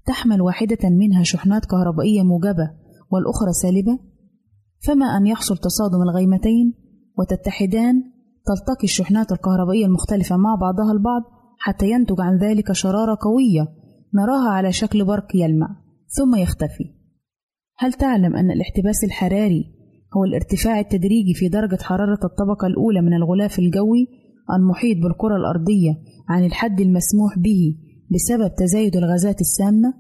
تحمل 0.06 0.42
واحدة 0.42 0.90
منها 0.90 1.24
شحنات 1.24 1.66
كهربائية 1.66 2.22
موجبة 2.22 2.72
والأخرى 3.12 3.54
سالبة؟ 3.62 4.00
فما 4.88 5.06
أن 5.06 5.28
يحصل 5.28 5.58
تصادم 5.58 6.02
الغيمتين 6.02 6.74
وتتحدان 7.18 8.04
تلتقي 8.46 8.84
الشحنات 8.84 9.32
الكهربائية 9.32 9.86
المختلفة 9.86 10.38
مع 10.38 10.56
بعضها 10.56 10.92
البعض 10.92 11.22
حتى 11.60 11.92
ينتج 11.92 12.22
عن 12.22 12.38
ذلك 12.38 12.72
شرارة 12.72 13.18
قوية 13.22 13.68
نراها 14.14 14.50
على 14.50 14.72
شكل 14.72 15.06
برق 15.06 15.36
يلمع 15.36 15.68
ثم 16.08 16.36
يختفي 16.36 16.94
هل 17.78 17.94
تعلم 17.94 18.36
أن 18.36 18.52
الاحتباس 18.52 19.04
الحراري 19.04 19.77
هو 20.16 20.24
الارتفاع 20.24 20.80
التدريجي 20.80 21.34
في 21.34 21.50
درجة 21.50 21.78
حرارة 21.82 22.20
الطبقة 22.24 22.68
الأولى 22.68 23.02
من 23.02 23.14
الغلاف 23.14 23.60
الجوي 23.60 24.08
المحيط 24.56 24.98
بالكرة 24.98 25.36
الأرضية 25.36 25.98
عن 26.30 26.46
الحد 26.46 26.82
المسموح 26.82 27.40
به 27.40 27.76
بسبب 28.12 28.56
تزايد 28.56 28.96
الغازات 28.96 29.42
السامة؟ 29.42 29.94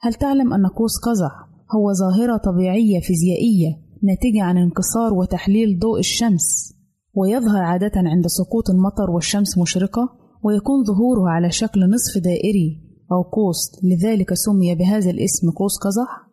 هل 0.00 0.14
تعلم 0.14 0.52
أن 0.52 0.66
قوس 0.66 0.98
قزح 0.98 1.32
هو 1.76 1.92
ظاهرة 1.92 2.36
طبيعية 2.36 3.00
فيزيائية 3.00 3.84
ناتجة 4.02 4.42
عن 4.42 4.58
انكسار 4.58 5.14
وتحليل 5.14 5.78
ضوء 5.78 5.98
الشمس 5.98 6.74
ويظهر 7.14 7.62
عادة 7.62 7.92
عند 7.96 8.26
سقوط 8.26 8.70
المطر 8.70 9.10
والشمس 9.10 9.58
مشرقة 9.58 10.08
ويكون 10.44 10.84
ظهوره 10.84 11.30
على 11.30 11.50
شكل 11.50 11.80
نصف 11.80 12.22
دائري 12.22 12.80
أو 13.12 13.22
قوس 13.22 13.84
لذلك 13.84 14.34
سمي 14.34 14.74
بهذا 14.74 15.10
الاسم 15.10 15.50
قوس 15.50 15.78
قزح؟ 15.78 16.30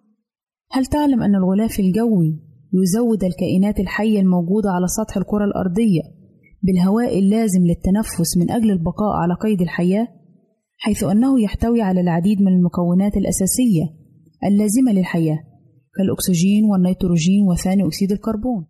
هل 0.71 0.85
تعلم 0.85 1.23
أن 1.23 1.35
الغلاف 1.35 1.79
الجوي 1.79 2.50
يزود 2.73 3.23
الكائنات 3.23 3.79
الحية 3.79 4.19
الموجودة 4.19 4.69
على 4.69 4.87
سطح 4.87 5.17
الكرة 5.17 5.45
الأرضية 5.45 6.01
بالهواء 6.63 7.19
اللازم 7.19 7.61
للتنفس 7.61 8.37
من 8.37 8.51
أجل 8.51 8.71
البقاء 8.71 9.11
على 9.21 9.33
قيد 9.33 9.61
الحياة؟ 9.61 10.07
حيث 10.77 11.03
أنه 11.03 11.41
يحتوي 11.41 11.81
على 11.81 12.01
العديد 12.01 12.41
من 12.41 12.53
المكونات 12.53 13.17
الأساسية 13.17 13.83
اللازمة 14.43 14.91
للحياة 14.91 15.39
كالأكسجين 15.95 16.65
والنيتروجين 16.65 17.47
وثاني 17.47 17.85
أكسيد 17.85 18.11
الكربون. 18.11 18.65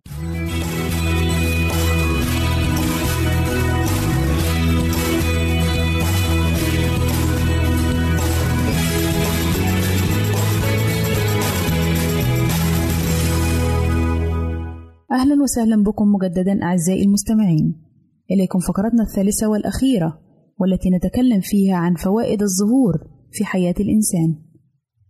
أهلا 15.12 15.42
وسهلا 15.42 15.82
بكم 15.82 16.04
مجددا 16.12 16.62
أعزائي 16.62 17.02
المستمعين. 17.04 17.82
إليكم 18.30 18.58
فقرتنا 18.58 19.02
الثالثة 19.02 19.48
والأخيرة 19.48 20.18
والتي 20.58 20.90
نتكلم 20.90 21.40
فيها 21.40 21.76
عن 21.76 21.94
فوائد 21.94 22.42
الزهور 22.42 22.94
في 23.32 23.44
حياة 23.44 23.74
الإنسان. 23.80 24.36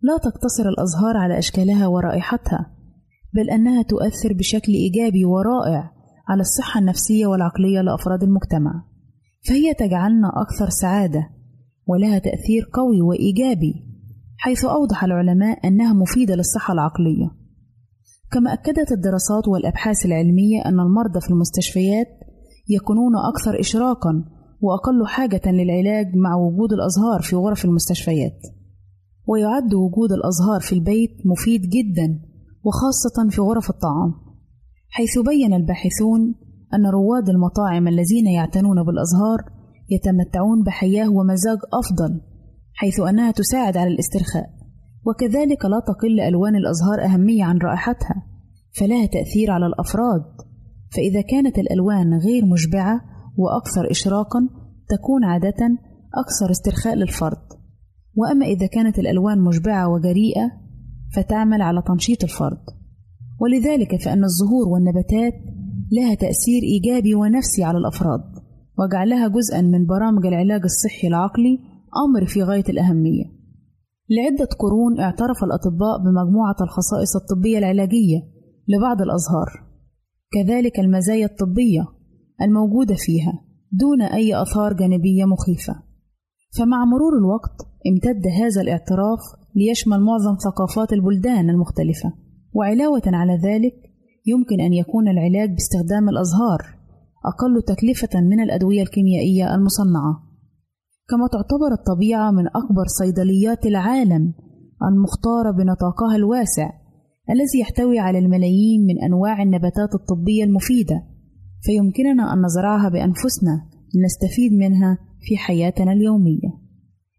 لا 0.03 0.17
تقتصر 0.19 0.69
الأزهار 0.69 1.17
على 1.17 1.39
أشكالها 1.39 1.87
ورائحتها 1.87 2.77
بل 3.35 3.51
أنها 3.51 3.83
تؤثر 3.83 4.33
بشكل 4.33 4.73
إيجابي 4.73 5.25
ورائع 5.25 5.93
على 6.29 6.41
الصحة 6.41 6.81
النفسية 6.81 7.27
والعقلية 7.27 7.81
لأفراد 7.81 8.23
المجتمع. 8.23 8.85
فهي 9.49 9.75
تجعلنا 9.75 10.29
أكثر 10.29 10.69
سعادة 10.69 11.31
ولها 11.87 12.19
تأثير 12.19 12.69
قوي 12.73 13.01
وإيجابي 13.01 13.75
حيث 14.39 14.65
أوضح 14.65 15.05
العلماء 15.05 15.67
أنها 15.67 15.93
مفيدة 15.93 16.35
للصحة 16.35 16.73
العقلية. 16.73 17.42
كما 18.33 18.53
أكدت 18.53 18.93
الدراسات 18.93 19.49
والأبحاث 19.49 20.07
العلمية 20.07 20.61
أن 20.67 20.81
المرضى 20.81 21.21
في 21.21 21.31
المستشفيات 21.31 22.07
يكونون 22.69 23.13
أكثر 23.17 23.61
إشراقًا 23.61 24.25
وأقل 24.61 25.07
حاجة 25.07 25.41
للعلاج 25.47 26.07
مع 26.17 26.37
وجود 26.37 26.73
الأزهار 26.73 27.23
في 27.23 27.37
غرف 27.37 27.65
المستشفيات. 27.65 28.41
ويعد 29.27 29.75
وجود 29.75 30.13
الأزهار 30.13 30.61
في 30.61 30.73
البيت 30.73 31.11
مفيد 31.25 31.61
جدًا 31.61 32.21
وخاصة 32.65 33.31
في 33.31 33.41
غرف 33.41 33.71
الطعام، 33.71 34.15
حيث 34.89 35.19
بين 35.19 35.55
الباحثون 35.55 36.35
أن 36.75 36.87
رواد 36.87 37.29
المطاعم 37.29 37.89
الذين 37.89 38.27
يعتنون 38.27 38.85
بالأزهار 38.85 39.39
يتمتعون 39.91 40.63
بحياة 40.67 41.09
ومزاج 41.09 41.59
أفضل، 41.73 42.21
حيث 42.75 43.01
أنها 43.01 43.31
تساعد 43.31 43.77
على 43.77 43.91
الاسترخاء، 43.91 44.62
وكذلك 45.07 45.65
لا 45.65 45.81
تقل 45.87 46.21
ألوان 46.21 46.57
الأزهار 46.57 47.05
أهمية 47.05 47.45
عن 47.45 47.59
رائحتها، 47.59 48.27
فلها 48.81 49.07
تأثير 49.07 49.51
على 49.51 49.67
الأفراد، 49.67 50.25
فإذا 50.97 51.21
كانت 51.21 51.59
الألوان 51.59 52.19
غير 52.19 52.45
مشبعة 52.45 53.01
وأكثر 53.37 53.91
إشراقًا 53.91 54.49
تكون 54.89 55.25
عادة 55.25 55.79
أكثر 56.15 56.51
استرخاء 56.51 56.95
للفرد، 56.95 57.43
وأما 58.17 58.47
إذا 58.47 58.67
كانت 58.67 58.99
الألوان 58.99 59.41
مشبعة 59.41 59.89
وجريئة 59.89 60.51
فتعمل 61.15 61.63
على 61.63 61.83
تنشيط 61.87 62.25
الفرد، 62.25 62.65
ولذلك 63.41 64.03
فإن 64.03 64.25
الزهور 64.25 64.69
والنباتات 64.69 65.33
لها 65.93 66.15
تأثير 66.15 66.63
إيجابي 66.63 67.15
ونفسي 67.15 67.65
على 67.65 67.79
الأفراد، 67.79 68.21
وجعلها 68.79 69.29
جزءًا 69.29 69.61
من 69.61 69.87
برامج 69.87 70.27
العلاج 70.27 70.61
الصحي 70.65 71.09
العقلي 71.09 71.59
أمر 72.07 72.27
في 72.27 72.43
غاية 72.43 72.65
الأهمية. 72.69 73.42
لعدة 74.11 74.49
قرون 74.59 75.01
اعترف 75.01 75.45
الأطباء 75.45 75.99
بمجموعة 75.99 76.57
الخصائص 76.61 77.17
الطبية 77.17 77.59
العلاجية 77.59 78.19
لبعض 78.69 79.03
الأزهار، 79.03 79.49
كذلك 80.33 80.81
المزايا 80.81 81.27
الطبية 81.27 81.85
الموجودة 82.43 82.95
فيها 82.95 83.33
دون 83.73 84.03
أي 84.03 84.43
آثار 84.43 84.73
جانبية 84.73 85.25
مخيفة. 85.25 85.83
فمع 86.59 86.85
مرور 86.85 87.19
الوقت 87.19 87.57
امتد 87.87 88.27
هذا 88.27 88.61
الاعتراف 88.61 89.21
ليشمل 89.57 90.01
معظم 90.01 90.37
ثقافات 90.45 90.93
البلدان 90.93 91.51
المختلفة، 91.51 92.13
وعلاوة 92.53 93.03
على 93.07 93.37
ذلك 93.37 93.75
يمكن 94.27 94.61
أن 94.61 94.73
يكون 94.73 95.09
العلاج 95.09 95.51
باستخدام 95.51 96.09
الأزهار 96.09 96.61
أقل 97.27 97.63
تكلفة 97.63 98.21
من 98.21 98.41
الأدوية 98.41 98.83
الكيميائية 98.83 99.55
المصنعة. 99.55 100.32
كما 101.11 101.27
تعتبر 101.27 101.73
الطبيعة 101.79 102.31
من 102.31 102.47
أكبر 102.47 102.87
صيدليات 102.87 103.67
العالم 103.67 104.35
المختارة 104.89 105.51
بنطاقها 105.51 106.17
الواسع 106.17 106.71
الذي 107.31 107.61
يحتوي 107.61 107.99
على 107.99 108.19
الملايين 108.19 108.87
من 108.87 109.03
أنواع 109.05 109.43
النباتات 109.43 109.95
الطبية 109.95 110.45
المفيدة. 110.45 111.03
فيمكننا 111.63 112.33
أن 112.33 112.45
نزرعها 112.45 112.89
بأنفسنا 112.89 113.55
لنستفيد 113.95 114.53
منها 114.53 114.99
في 115.21 115.37
حياتنا 115.37 115.93
اليومية. 115.93 116.51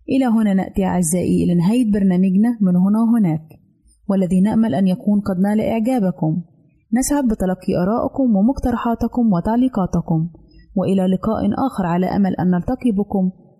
إلى 0.10 0.26
هنا 0.26 0.54
نأتي 0.54 0.86
أعزائي 0.86 1.43
إلى 1.43 1.56
نهاية 1.56 1.91
برنامجنا 1.91 2.58
من 2.62 2.76
هنا 2.76 3.00
وهناك 3.02 3.48
والذي 4.10 4.41
نأمل 4.41 4.76
أن 4.76 4.88
يكون 4.88 5.19
قد 5.19 5.39
نال 5.39 5.62
إعجابكم. 5.62 6.41
نسعد 6.93 7.24
بتلقي 7.24 7.76
آرائكم 7.84 8.36
ومقترحاتكم 8.36 9.34
وتعليقاتكم 9.34 10.30
وإلى 10.76 11.08
لقاء 11.08 11.46
آخر 11.67 11.86
على 11.86 12.06
أمل 12.06 12.36
أن 12.36 12.52
نلتقي 12.52 12.91
بكم 12.91 13.32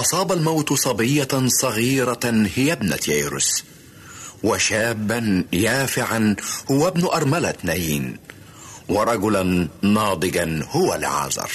أصاب 0.00 0.32
الموت 0.32 0.72
صبية 0.72 1.28
صغيرة 1.46 2.48
هي 2.54 2.72
ابنة 2.72 2.98
ييروس. 3.08 3.64
وشابا 4.42 5.44
يافعا 5.52 6.36
هو 6.70 6.88
ابن 6.88 7.04
أرملة 7.06 7.54
نايين 7.62 8.16
ورجلا 8.88 9.68
ناضجا 9.82 10.66
هو 10.70 10.94
لعازر 10.94 11.50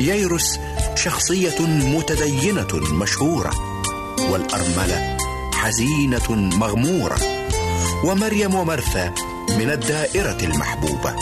ييروس 0.00 0.58
شخصية 0.94 1.60
متدينة 1.66 2.74
مشهورة 2.74 3.82
والأرملة 4.30 5.16
حزينة 5.52 6.32
مغمورة. 6.32 7.18
ومريم 8.04 8.54
ومرثا 8.54 9.14
من 9.48 9.70
الدائرة 9.70 10.38
المحبوبة. 10.42 11.14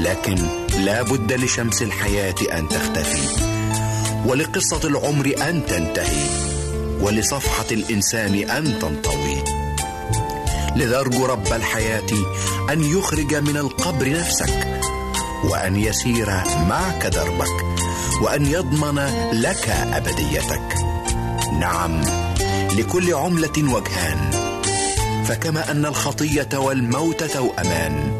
لكن 0.00 0.34
لا 0.78 1.02
بد 1.02 1.32
لشمس 1.32 1.82
الحياة 1.82 2.34
أن 2.52 2.68
تختفي. 2.68 3.51
ولقصة 4.26 4.80
العمر 4.84 5.34
أن 5.48 5.66
تنتهي 5.66 6.26
ولصفحة 7.00 7.66
الإنسان 7.70 8.50
أن 8.50 8.78
تنطوي. 8.78 9.44
لذا 10.76 11.00
أرجو 11.00 11.26
رب 11.26 11.52
الحياة 11.52 12.10
أن 12.70 12.84
يخرج 12.84 13.34
من 13.34 13.56
القبر 13.56 14.10
نفسك 14.10 14.80
وأن 15.44 15.76
يسير 15.76 16.26
معك 16.68 17.06
دربك 17.06 17.64
وأن 18.22 18.46
يضمن 18.46 19.30
لك 19.32 19.68
أبديتك. 19.92 20.74
نعم 21.60 22.00
لكل 22.78 23.14
عملة 23.14 23.74
وجهان. 23.74 24.30
فكما 25.24 25.70
أن 25.70 25.86
الخطية 25.86 26.48
والموت 26.54 27.24
توأمان 27.24 28.12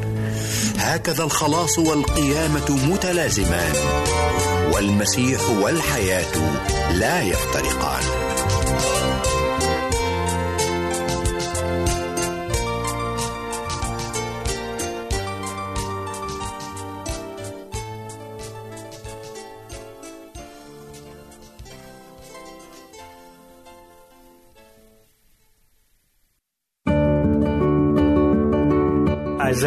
هكذا 0.78 1.24
الخلاص 1.24 1.78
والقيامة 1.78 2.70
متلازمان. 2.70 3.72
والمسيح 4.74 5.50
والحياة 5.50 6.34
لا 6.92 7.22
يفترقان. 7.22 8.31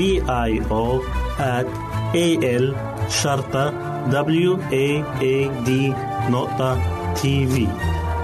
D 0.00 0.02
I 0.48 0.52
O 0.70 0.84
at 1.38 1.66
A 2.14 2.26
L 2.62 2.74
شرطة 3.08 3.70
W 4.10 4.56
A 4.72 4.86
A 5.20 5.66
D 5.66 5.70
نقطة 6.30 6.78
تي 7.14 7.46
في 7.46 7.68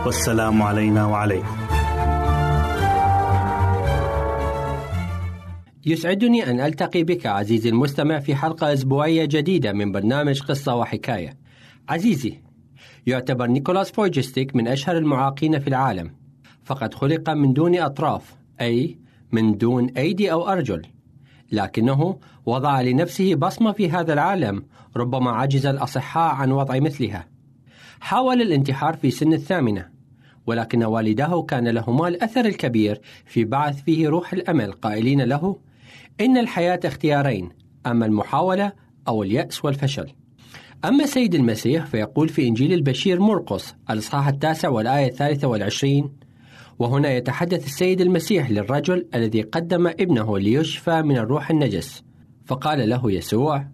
والسلام 0.06 0.62
علينا 0.62 1.06
وعليكم 1.06 1.56
يسعدني 5.86 6.50
أن 6.50 6.60
ألتقي 6.60 7.02
بك 7.02 7.26
عزيزي 7.26 7.68
المستمع 7.68 8.18
في 8.18 8.34
حلقة 8.34 8.72
أسبوعية 8.72 9.24
جديدة 9.24 9.72
من 9.72 9.92
برنامج 9.92 10.42
قصة 10.42 10.74
وحكاية. 10.74 11.36
عزيزي، 11.88 12.40
يعتبر 13.06 13.46
نيكولاس 13.46 13.90
فويتشيتش 13.90 14.56
من 14.56 14.68
أشهر 14.68 14.96
المعاقين 14.96 15.58
في 15.58 15.68
العالم، 15.68 16.10
فقد 16.64 16.94
خلق 16.94 17.30
من 17.30 17.52
دون 17.52 17.78
أطراف، 17.78 18.36
أي 18.60 18.98
من 19.32 19.58
دون 19.58 19.90
أيدي 19.96 20.32
أو 20.32 20.48
أرجل. 20.48 20.95
لكنه 21.52 22.18
وضع 22.46 22.80
لنفسه 22.80 23.34
بصمة 23.34 23.72
في 23.72 23.90
هذا 23.90 24.12
العالم 24.12 24.64
ربما 24.96 25.30
عجز 25.30 25.66
الأصحاء 25.66 26.34
عن 26.34 26.52
وضع 26.52 26.78
مثلها. 26.78 27.28
حاول 28.00 28.42
الانتحار 28.42 28.96
في 28.96 29.10
سن 29.10 29.32
الثامنة، 29.32 29.88
ولكن 30.46 30.84
والداه 30.84 31.42
كان 31.42 31.68
لهما 31.68 32.08
الأثر 32.08 32.44
الكبير 32.44 33.00
في 33.26 33.44
بعث 33.44 33.82
فيه 33.82 34.08
روح 34.08 34.32
الأمل 34.32 34.72
قائلين 34.72 35.22
له 35.22 35.56
إن 36.20 36.36
الحياة 36.36 36.80
اختيارين 36.84 37.48
إما 37.86 38.06
المحاولة 38.06 38.72
أو 39.08 39.22
اليأس 39.22 39.64
والفشل 39.64 40.06
أما 40.84 41.06
سيد 41.06 41.34
المسيح 41.34 41.86
فيقول 41.86 42.28
في 42.28 42.48
إنجيل 42.48 42.72
البشير 42.72 43.20
مرقس 43.20 43.74
الإصحاح 43.90 44.28
التاسع 44.28 44.68
والآية 44.68 45.08
الثالثة 45.08 45.48
والعشرين 45.48 46.25
وهنا 46.78 47.12
يتحدث 47.12 47.66
السيد 47.66 48.00
المسيح 48.00 48.50
للرجل 48.50 49.06
الذي 49.14 49.42
قدم 49.42 49.86
ابنه 49.86 50.38
ليشفى 50.38 51.02
من 51.02 51.16
الروح 51.16 51.50
النجس. 51.50 52.04
فقال 52.44 52.88
له 52.88 53.12
يسوع 53.12 53.66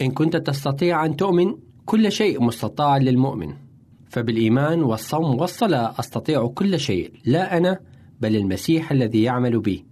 إن 0.00 0.10
كنت 0.10 0.36
تستطيع 0.36 1.04
أن 1.04 1.16
تؤمن 1.16 1.54
كل 1.86 2.12
شيء 2.12 2.42
مستطاع 2.42 2.96
للمؤمن. 2.96 3.54
فبالإيمان 4.10 4.82
والصوم 4.82 5.40
والصلاة 5.40 5.94
أستطيع 6.00 6.46
كل 6.46 6.80
شيء 6.80 7.12
لا 7.24 7.56
أنا 7.56 7.80
بل 8.20 8.36
المسيح 8.36 8.92
الذي 8.92 9.22
يعمل 9.22 9.60
بي. 9.60 9.84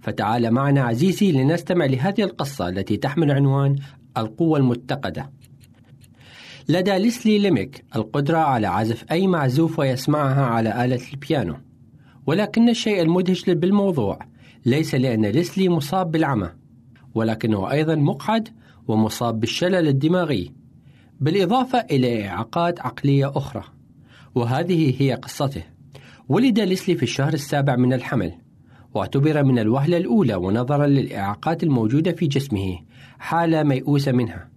فتعال 0.00 0.50
معنا 0.50 0.82
عزيزي 0.82 1.32
لنستمع 1.32 1.84
لهذه 1.84 2.22
القصة 2.22 2.68
التي 2.68 2.96
تحمل 2.96 3.30
عنوان 3.30 3.76
القوة 4.16 4.58
المتقدة 4.58 5.30
لدى 6.68 6.98
ليسلي 6.98 7.38
ليميك 7.38 7.84
القدرة 7.96 8.38
على 8.38 8.66
عزف 8.66 9.04
أي 9.10 9.26
معزوف 9.26 9.78
ويسمعها 9.78 10.44
على 10.44 10.84
آلة 10.84 11.00
البيانو. 11.12 11.56
ولكن 12.26 12.68
الشيء 12.68 13.02
المدهش 13.02 13.50
بالموضوع 13.50 14.18
ليس 14.66 14.94
لأن 14.94 15.26
ليسلي 15.26 15.68
مصاب 15.68 16.10
بالعمى 16.10 16.50
ولكنه 17.14 17.70
أيضا 17.70 17.94
مقعد 17.94 18.48
ومصاب 18.88 19.40
بالشلل 19.40 19.88
الدماغي 19.88 20.52
بالإضافة 21.20 21.78
إلى 21.78 22.28
إعاقات 22.28 22.80
عقلية 22.80 23.32
أخرى 23.34 23.64
وهذه 24.34 25.02
هي 25.02 25.14
قصته. 25.14 25.62
ولد 26.28 26.60
ليسلي 26.60 26.96
في 26.96 27.02
الشهر 27.02 27.34
السابع 27.34 27.76
من 27.76 27.92
الحمل 27.92 28.32
واعتبر 28.94 29.44
من 29.44 29.58
الوهلة 29.58 29.96
الأولى 29.96 30.34
ونظرا 30.34 30.86
للإعاقات 30.86 31.62
الموجودة 31.62 32.12
في 32.12 32.26
جسمه 32.26 32.78
حالة 33.18 33.62
ميؤوسة 33.62 34.12
منها. 34.12 34.48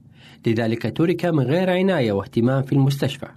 لذلك 0.48 0.98
ترك 0.98 1.26
من 1.26 1.44
غير 1.44 1.70
عناية 1.70 2.12
واهتمام 2.12 2.62
في 2.62 2.74
المستشفى. 2.74 3.28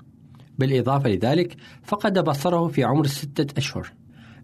بالإضافة 0.58 1.08
لذلك 1.08 1.56
فقد 1.82 2.18
بصره 2.18 2.68
في 2.68 2.84
عمر 2.84 3.06
ستة 3.06 3.58
أشهر. 3.58 3.92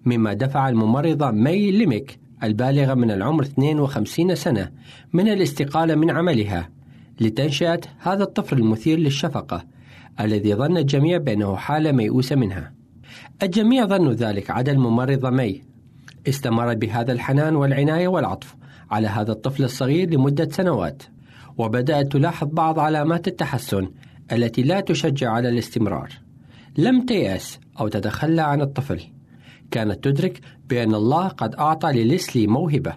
مما 0.09 0.32
دفع 0.32 0.68
الممرضة 0.68 1.30
مي 1.30 1.70
ليميك 1.70 2.18
البالغة 2.42 2.94
من 2.94 3.11
العمر 3.11 3.42
52 3.42 4.34
سنة 4.34 4.70
من 5.12 5.28
الاستقالة 5.28 5.94
من 5.94 6.11
عملها 6.11 6.68
لتنشئة 7.20 7.80
هذا 7.98 8.22
الطفل 8.22 8.59
المثير 8.59 8.98
للشفقة 8.98 9.64
الذي 10.20 10.54
ظن 10.54 10.76
الجميع 10.76 11.18
بأنه 11.18 11.56
حالة 11.56 11.92
ميؤوسة 11.92 12.36
منها. 12.36 12.72
الجميع 13.42 13.86
ظنوا 13.86 14.12
ذلك 14.12 14.50
عدا 14.50 14.72
الممرضة 14.72 15.30
مي. 15.30 15.62
استمرت 16.28 16.76
بهذا 16.76 17.12
الحنان 17.12 17.56
والعناية 17.56 18.09
والعطف 18.09 18.56
على 18.90 19.09
هذا 19.09 19.32
الطفل 19.32 19.64
الصغير 19.64 20.11
لمدة 20.11 20.48
سنوات 20.50 21.02
وبدأت 21.59 22.12
تلاحظ 22.12 22.48
بعض 22.52 22.78
علامات 22.78 23.28
التحسن 23.28 23.88
التي 24.32 24.62
لا 24.62 24.80
تشجع 24.80 25.30
على 25.30 25.48
الاستمرار. 25.48 26.12
لم 26.78 27.06
تيأس 27.06 27.61
أو 27.80 27.88
تتخلى 27.88 28.42
عن 28.42 28.61
الطفل. 28.61 29.00
كانت 29.71 30.05
تدرك 30.05 30.41
بأن 30.69 30.95
الله 30.95 31.29
قد 31.29 31.55
أعطى 31.55 31.93
لليسلي 31.93 32.47
موهبة. 32.47 32.95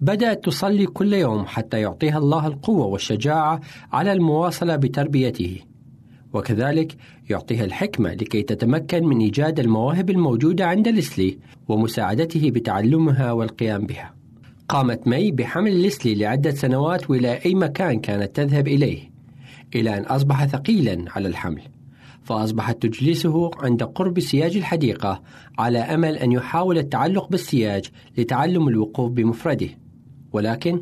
بدأت 0.00 0.44
تصلي 0.44 0.86
كل 0.86 1.12
يوم 1.14 1.46
حتى 1.46 1.80
يعطيها 1.80 2.18
الله 2.18 2.46
القوة 2.46 2.86
والشجاعة 2.86 3.60
على 3.92 4.12
المواصلة 4.12 4.76
بتربيته. 4.76 5.60
وكذلك 6.32 6.96
يعطيها 7.30 7.64
الحكمة 7.64 8.14
لكي 8.14 8.42
تتمكن 8.42 9.04
من 9.04 9.20
إيجاد 9.20 9.60
المواهب 9.60 10.10
الموجودة 10.10 10.66
عند 10.66 10.88
ليسلي 10.88 11.38
ومساعدته 11.68 12.50
بتعلمها 12.50 13.32
والقيام 13.32 13.86
بها. 13.86 14.14
قامت 14.68 15.06
مي 15.08 15.30
بحمل 15.30 15.76
ليسلي 15.76 16.14
لعدة 16.14 16.50
سنوات 16.50 17.10
وإلى 17.10 17.44
أي 17.46 17.54
مكان 17.54 18.00
كانت 18.00 18.36
تذهب 18.36 18.68
إليه 18.68 19.10
إلى 19.74 19.98
أن 19.98 20.02
أصبح 20.02 20.44
ثقيلا 20.44 21.04
على 21.08 21.28
الحمل. 21.28 21.62
فأصبحت 22.24 22.82
تجلسه 22.82 23.50
عند 23.58 23.82
قرب 23.82 24.20
سياج 24.20 24.56
الحديقة 24.56 25.22
على 25.58 25.78
أمل 25.78 26.16
أن 26.16 26.32
يحاول 26.32 26.78
التعلق 26.78 27.28
بالسياج 27.28 27.90
لتعلم 28.18 28.68
الوقوف 28.68 29.12
بمفرده. 29.12 29.68
ولكن 30.32 30.80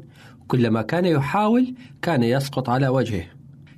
كلما 0.49 0.83
كان 0.83 1.05
يحاول 1.05 1.75
كان 2.03 2.23
يسقط 2.23 2.69
على 2.69 2.89
وجهه. 2.89 3.25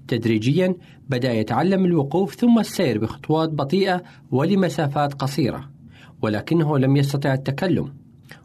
تدريجيا 0.08 0.74
بدأ 1.08 1.32
يتعلم 1.32 1.84
الوقوف 1.84 2.34
ثم 2.34 2.58
السير 2.58 2.98
بخطوات 2.98 3.48
بطيئة 3.48 4.02
ولمسافات 4.30 5.14
قصيرة 5.14 5.70
ولكنه 6.22 6.78
لم 6.78 6.96
يستطع 6.96 7.34
التكلم. 7.34 7.92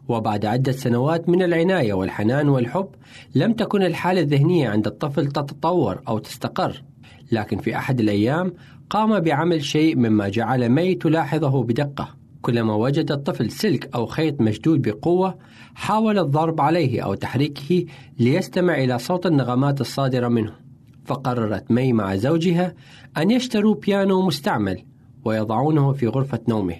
وبعد 0.08 0.44
عدة 0.44 0.72
سنوات 0.72 1.28
من 1.28 1.42
العناية 1.42 1.92
والحنان 1.92 2.48
والحب 2.48 2.88
لم 3.34 3.52
تكن 3.52 3.82
الحالة 3.82 4.20
الذهنية 4.20 4.68
عند 4.68 4.86
الطفل 4.86 5.26
تتطور 5.26 6.02
أو 6.08 6.18
تستقر. 6.18 6.82
لكن 7.32 7.58
في 7.58 7.76
أحد 7.76 8.00
الأيام 8.00 8.52
قام 8.90 9.20
بعمل 9.20 9.64
شيء 9.64 9.96
مما 9.96 10.28
جعل 10.28 10.68
مي 10.68 10.94
تلاحظه 10.94 11.62
بدقة. 11.62 12.08
كلما 12.42 12.74
وجد 12.74 13.12
الطفل 13.12 13.50
سلك 13.50 13.94
أو 13.94 14.06
خيط 14.06 14.40
مشدود 14.40 14.82
بقوة 14.82 15.38
حاول 15.74 16.18
الضرب 16.18 16.60
عليه 16.60 17.00
أو 17.00 17.14
تحريكه 17.14 17.84
ليستمع 18.18 18.74
إلى 18.74 18.98
صوت 18.98 19.26
النغمات 19.26 19.80
الصادرة 19.80 20.28
منه. 20.28 20.52
فقررت 21.04 21.70
مي 21.70 21.92
مع 21.92 22.16
زوجها 22.16 22.74
أن 23.18 23.30
يشتروا 23.30 23.74
بيانو 23.74 24.26
مستعمل 24.26 24.82
ويضعونه 25.24 25.92
في 25.92 26.06
غرفة 26.06 26.40
نومه. 26.48 26.76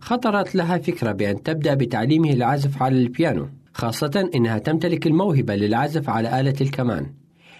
خطرت 0.00 0.54
لها 0.54 0.78
فكرة 0.78 1.12
بأن 1.12 1.42
تبدأ 1.42 1.74
بتعليمه 1.74 2.32
العزف 2.32 2.82
على 2.82 2.98
البيانو 2.98 3.48
خاصة 3.74 4.30
إنها 4.34 4.58
تمتلك 4.58 5.06
الموهبة 5.06 5.54
للعزف 5.54 6.08
على 6.08 6.40
آلة 6.40 6.54
الكمان. 6.60 7.06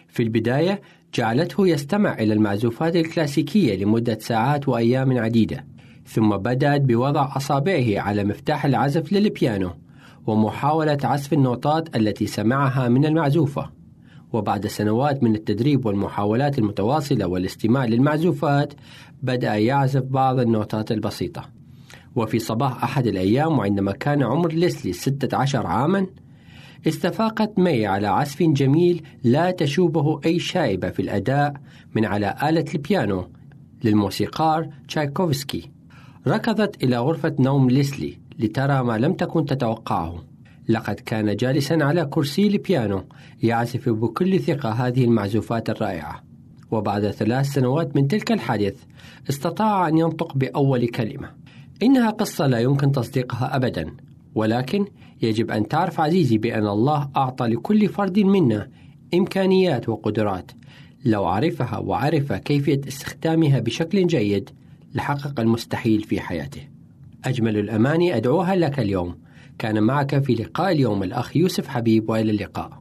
في 0.08 0.22
البداية 0.22 0.80
جعلته 1.14 1.68
يستمع 1.68 2.14
إلى 2.14 2.32
المعزوفات 2.32 2.96
الكلاسيكية 2.96 3.84
لمدة 3.84 4.18
ساعات 4.20 4.68
وأيام 4.68 5.18
عديدة 5.18 5.64
ثم 6.06 6.36
بدأت 6.36 6.80
بوضع 6.80 7.36
أصابعه 7.36 8.00
على 8.00 8.24
مفتاح 8.24 8.64
العزف 8.64 9.12
للبيانو 9.12 9.70
ومحاولة 10.26 10.98
عزف 11.04 11.32
النوتات 11.32 11.96
التي 11.96 12.26
سمعها 12.26 12.88
من 12.88 13.06
المعزوفة. 13.06 13.70
وبعد 14.32 14.66
سنوات 14.66 15.22
من 15.22 15.34
التدريب 15.34 15.86
والمحاولات 15.86 16.58
المتواصلة 16.58 17.26
والاستماع 17.26 17.84
للمعزوفات 17.84 18.74
بدأ 19.22 19.54
يعزف 19.54 20.02
بعض 20.02 20.38
النوتات 20.38 20.92
البسيطة. 20.92 21.48
وفي 22.16 22.38
صباح 22.38 22.84
أحد 22.84 23.06
الأيام 23.06 23.58
وعندما 23.58 23.92
كان 23.92 24.22
عمر 24.22 24.52
ليسلي 24.52 24.92
16 24.92 25.66
عاما 25.66 26.06
استفاقت 26.86 27.58
مي 27.58 27.86
على 27.86 28.06
عزف 28.06 28.42
جميل 28.42 29.02
لا 29.24 29.50
تشوبه 29.50 30.20
أي 30.26 30.38
شائبة 30.38 30.90
في 30.90 31.02
الأداء 31.02 31.54
من 31.94 32.04
على 32.04 32.34
آلة 32.42 32.64
البيانو 32.74 33.28
للموسيقار 33.84 34.68
تشايكوفسكي. 34.88 35.70
ركضت 36.26 36.84
إلى 36.84 36.98
غرفة 36.98 37.34
نوم 37.38 37.70
ليسلي 37.70 38.18
لترى 38.38 38.82
ما 38.82 38.98
لم 38.98 39.12
تكن 39.12 39.46
تتوقعه. 39.46 40.24
لقد 40.68 40.94
كان 40.94 41.36
جالسا 41.36 41.74
على 41.74 42.04
كرسي 42.04 42.46
البيانو 42.46 43.04
يعزف 43.42 43.88
بكل 43.88 44.40
ثقة 44.40 44.70
هذه 44.70 45.04
المعزوفات 45.04 45.70
الرائعة. 45.70 46.22
وبعد 46.70 47.10
ثلاث 47.10 47.46
سنوات 47.46 47.96
من 47.96 48.08
تلك 48.08 48.32
الحادث 48.32 48.84
استطاع 49.30 49.88
أن 49.88 49.98
ينطق 49.98 50.36
بأول 50.36 50.88
كلمة. 50.88 51.30
إنها 51.82 52.10
قصة 52.10 52.46
لا 52.46 52.58
يمكن 52.58 52.92
تصديقها 52.92 53.56
أبدا 53.56 53.90
ولكن 54.34 54.86
يجب 55.22 55.50
أن 55.50 55.68
تعرف 55.68 56.00
عزيزي 56.00 56.38
بأن 56.38 56.66
الله 56.66 57.10
أعطى 57.16 57.46
لكل 57.46 57.88
فرد 57.88 58.18
منا 58.18 58.68
إمكانيات 59.14 59.88
وقدرات. 59.88 60.50
لو 61.04 61.24
عرفها 61.24 61.78
وعرف 61.78 62.32
كيفية 62.32 62.80
استخدامها 62.88 63.58
بشكل 63.60 64.06
جيد 64.06 64.50
لحقق 64.94 65.40
المستحيل 65.40 66.00
في 66.02 66.20
حياته. 66.20 66.68
أجمل 67.24 67.56
الأماني 67.56 68.16
أدعوها 68.16 68.56
لك 68.56 68.80
اليوم. 68.80 69.18
كان 69.58 69.82
معك 69.82 70.18
في 70.18 70.34
لقاء 70.34 70.72
اليوم 70.72 71.02
الأخ 71.02 71.36
يوسف 71.36 71.68
حبيب 71.68 72.10
وإلى 72.10 72.30
اللقاء. 72.30 72.80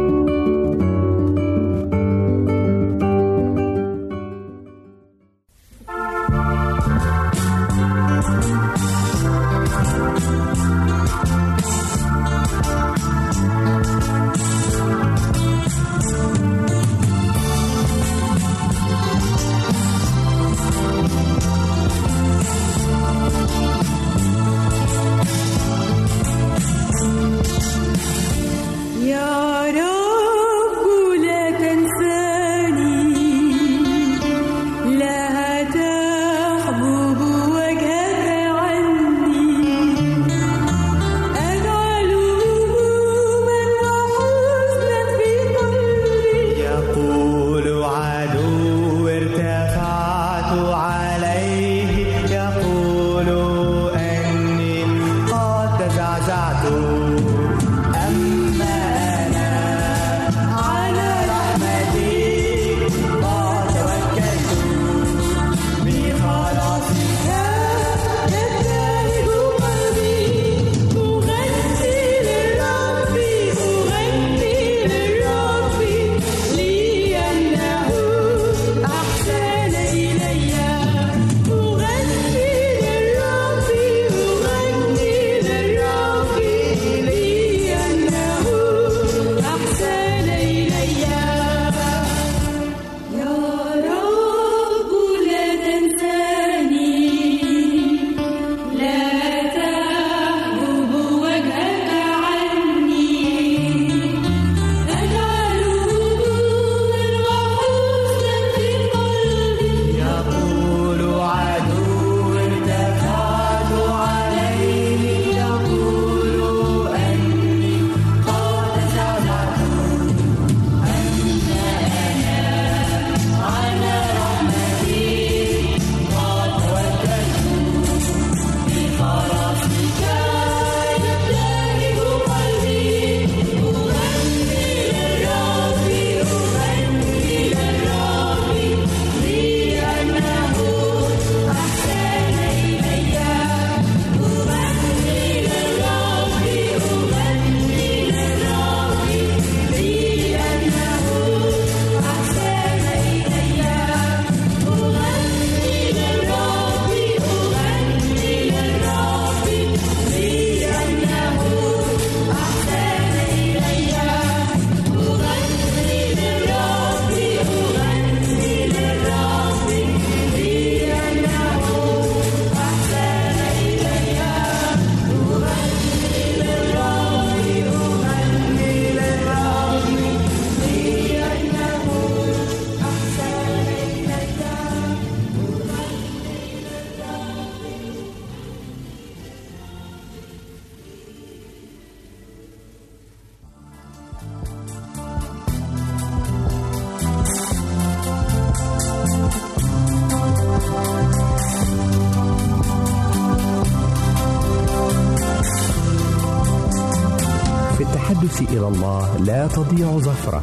لا 209.25 209.47
تضيع 209.47 209.99
زفرة. 209.99 210.41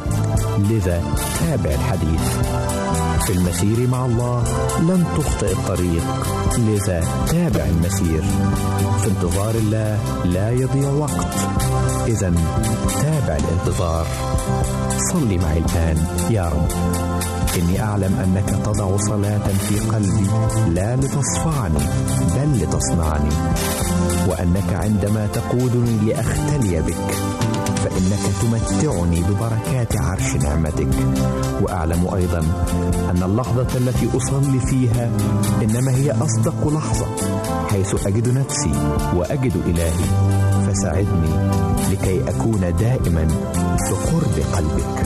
لذا 0.57 1.03
تابع 1.39 1.69
الحديث. 1.69 2.21
في 3.25 3.33
المسير 3.33 3.87
مع 3.87 4.05
الله 4.05 4.43
لن 4.79 5.03
تخطئ 5.17 5.51
الطريق. 5.51 6.03
لذا 6.57 7.03
تابع 7.27 7.63
المسير. 7.63 8.23
في 9.01 9.07
انتظار 9.07 9.55
الله 9.55 9.99
لا 10.25 10.51
يضيع 10.51 10.89
وقت. 10.89 11.35
إذا 12.07 12.33
تابع 13.01 13.37
الانتظار. 13.37 14.07
صلي 15.13 15.37
معي 15.37 15.57
الآن 15.57 15.97
يا 16.29 16.45
رب. 16.45 16.71
إني 17.59 17.83
أعلم 17.83 18.19
أنك 18.23 18.65
تضع 18.65 18.97
صلاة 18.97 19.47
في 19.47 19.79
قلبي. 19.79 20.27
لا 20.73 20.95
لتصفعني 20.95 21.79
بل 22.35 22.63
لتصنعني. 22.63 23.29
وأنك 24.27 24.73
عندما 24.73 25.27
تقودني 25.33 25.97
لأختلي 25.97 26.81
بك. 26.81 27.15
فإنك 27.99 28.35
تمتعني 28.41 29.23
ببركات 29.23 29.97
عرش 29.97 30.35
نعمتك. 30.35 30.87
وأعلم 31.61 32.07
أيضا 32.15 32.39
أن 33.09 33.23
اللحظة 33.23 33.77
التي 33.77 34.17
أصلي 34.17 34.59
فيها 34.59 35.11
إنما 35.61 35.91
هي 35.91 36.11
أصدق 36.11 36.67
لحظة 36.67 37.05
حيث 37.71 38.07
أجد 38.07 38.37
نفسي 38.37 38.71
وأجد 39.15 39.55
إلهي. 39.65 40.05
فساعدني 40.67 41.51
لكي 41.91 42.29
أكون 42.29 42.73
دائما 42.79 43.27
في 43.77 43.93
قرب 43.93 44.43
قلبك. 44.55 45.05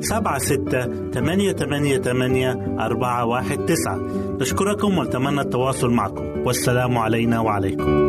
سبعة 0.00 0.38
ستة 0.38 1.10
ثمانية 1.10 1.52
ثمانية 1.52 1.98
ثمانية 1.98 2.76
أربعة 2.80 3.24
واحد 3.24 3.58
تسعة. 3.58 3.96
نشكركم 4.40 4.98
ونتمنى 4.98 5.40
التواصل 5.40 5.90
معكم. 5.90 6.24
والسلام 6.46 6.98
علينا 6.98 7.40
وعليكم. 7.40 8.06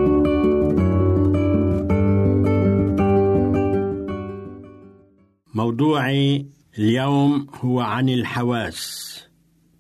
موضوعي 5.54 6.46
اليوم 6.80 7.48
هو 7.62 7.80
عن 7.80 8.10
الحواس. 8.10 9.08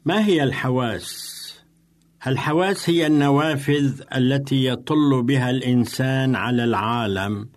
ما 0.06 0.26
هي 0.26 0.44
الحواس؟ 0.44 1.38
الحواس 2.28 2.90
هي 2.90 3.08
النوافذ 3.08 4.02
التي 4.16 4.66
يطل 4.66 5.24
بها 5.24 5.50
الإنسان 5.50 6.36
على 6.36 6.64
العالم 6.64 7.50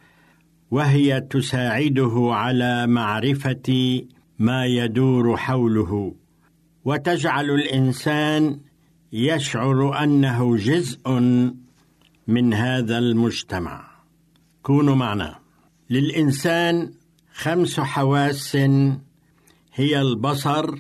وهي 0.70 1.20
تساعده 1.20 2.28
على 2.32 2.86
معرفة 2.86 4.00
ما 4.40 4.66
يدور 4.66 5.36
حوله. 5.36 6.14
وتجعل 6.84 7.50
الإنسان 7.50 8.60
يشعر 9.12 10.04
أنه 10.04 10.56
جزء 10.56 11.10
من 12.26 12.54
هذا 12.54 12.98
المجتمع. 12.98 13.90
كونوا 14.62 14.94
معنا. 14.94 15.38
للإنسان 15.90 16.92
خمس 17.34 17.80
حواس 17.80 18.56
هي 19.74 20.00
البصر 20.00 20.74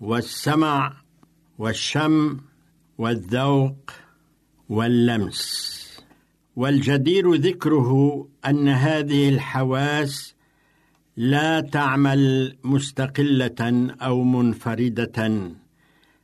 والسمع 0.00 0.92
والشم 1.58 2.40
والذوق 2.98 3.90
واللمس. 4.68 5.72
والجدير 6.56 7.34
ذكره 7.34 8.28
أن 8.46 8.68
هذه 8.68 9.28
الحواس 9.28 10.34
لا 11.16 11.60
تعمل 11.60 12.56
مستقلة 12.64 13.90
أو 14.02 14.22
منفردة. 14.22 15.50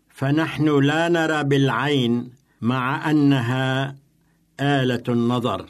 فنحن 0.08 0.82
لا 0.82 1.08
نرى 1.08 1.44
بالعين 1.44 2.30
مع 2.60 3.10
أنها 3.10 3.96
آلة 4.60 5.02
النظر 5.08 5.66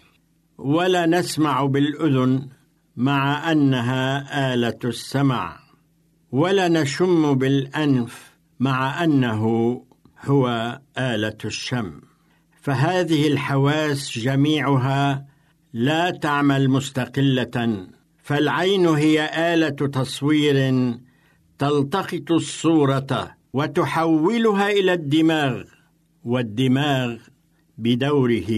ولا 0.59 1.07
نسمع 1.07 1.65
بالأذن 1.65 2.49
مع 2.97 3.53
أنها 3.53 4.55
آلة 4.55 4.79
السمع 4.85 5.59
ولا 6.33 6.69
نشم 6.69 7.35
بالأنف 7.35 8.33
مع 8.61 9.05
أنه 9.05 9.45
هو 10.25 10.79
آلة 10.99 11.39
الشم. 11.45 12.01
فهذه 12.61 13.29
الحواس 13.29 14.19
جميعها 14.19 15.27
لا 15.73 16.11
تعمل 16.11 16.71
مستقلة. 16.71 17.89
فالعين 18.29 18.87
هي 18.87 19.31
آلة 19.55 19.89
تصوير 19.89 20.57
تلتقط 21.59 22.33
الصورة 22.33 23.37
وتحولها 23.53 24.71
إلى 24.71 24.93
الدماغ 24.93 25.63
والدماغ 26.25 27.17
بدوره 27.79 28.51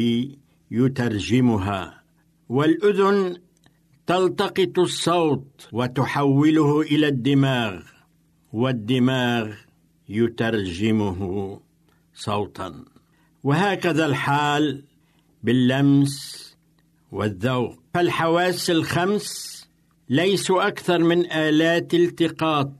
يترجمها. 0.70 2.02
والأذن 2.48 3.36
تلتقط 4.06 4.78
الصوت 4.78 5.68
وتحوله 5.72 6.80
إلى 6.80 7.08
الدماغ 7.08 7.82
والدماغ 8.52 9.52
يترجمه 10.08 11.20
صوتا. 12.14 12.84
وهكذا 13.42 14.06
الحال 14.06 14.84
باللمس 15.42 16.14
والذوق. 17.12 17.78
فالحواس 17.94 18.70
الخمس 18.70 19.49
ليسوا 20.10 20.66
أكثر 20.66 20.98
من 20.98 21.32
آلات 21.32 21.94
التقاط 21.94 22.72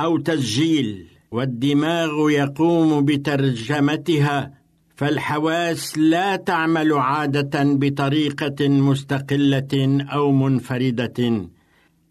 أو 0.00 0.18
تسجيل 0.18 1.06
والدماغ 1.30 2.30
يقوم 2.30 3.04
بترجمتها 3.04 4.54
فالحواس 4.96 5.98
لا 5.98 6.36
تعمل 6.36 6.92
عادة 6.92 7.62
بطريقة 7.64 8.68
مستقلة 8.68 9.98
أو 10.12 10.32
منفردة. 10.32 11.48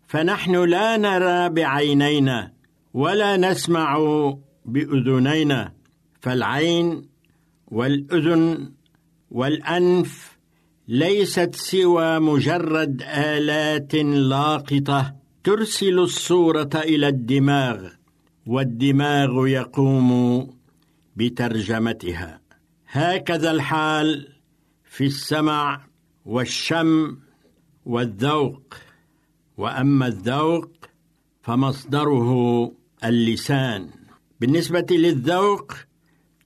فنحن 0.07 0.55
لا 0.55 0.97
نرى 0.97 1.49
بعينينا 1.49 2.51
ولا 2.93 3.37
نسمع 3.37 3.97
بأذنينا 4.65 5.73
فالعين 6.21 7.09
والأذن 7.67 8.71
والأنف 9.31 10.28
ليست 10.91 11.55
سوى 11.55 12.19
مجرد 12.19 13.01
آلات 13.01 13.95
لاقطة 13.95 15.15
ترسل 15.43 15.99
الصورة 15.99 16.69
إلى 16.75 17.07
الدماغ 17.07 17.87
والدماغ 18.45 19.47
يقوم 19.47 20.49
بترجمتها. 21.15 22.41
هكذا 22.87 23.51
الحال 23.51 24.27
في 24.83 25.05
السمع 25.05 25.81
والشم 26.25 27.17
والذوق. 27.85 28.73
وأما 29.57 30.07
الذوق 30.07 30.71
فمصدره 31.41 32.31
اللسان. 33.03 33.89
بالنسبة 34.39 34.85
للذوق 34.91 35.73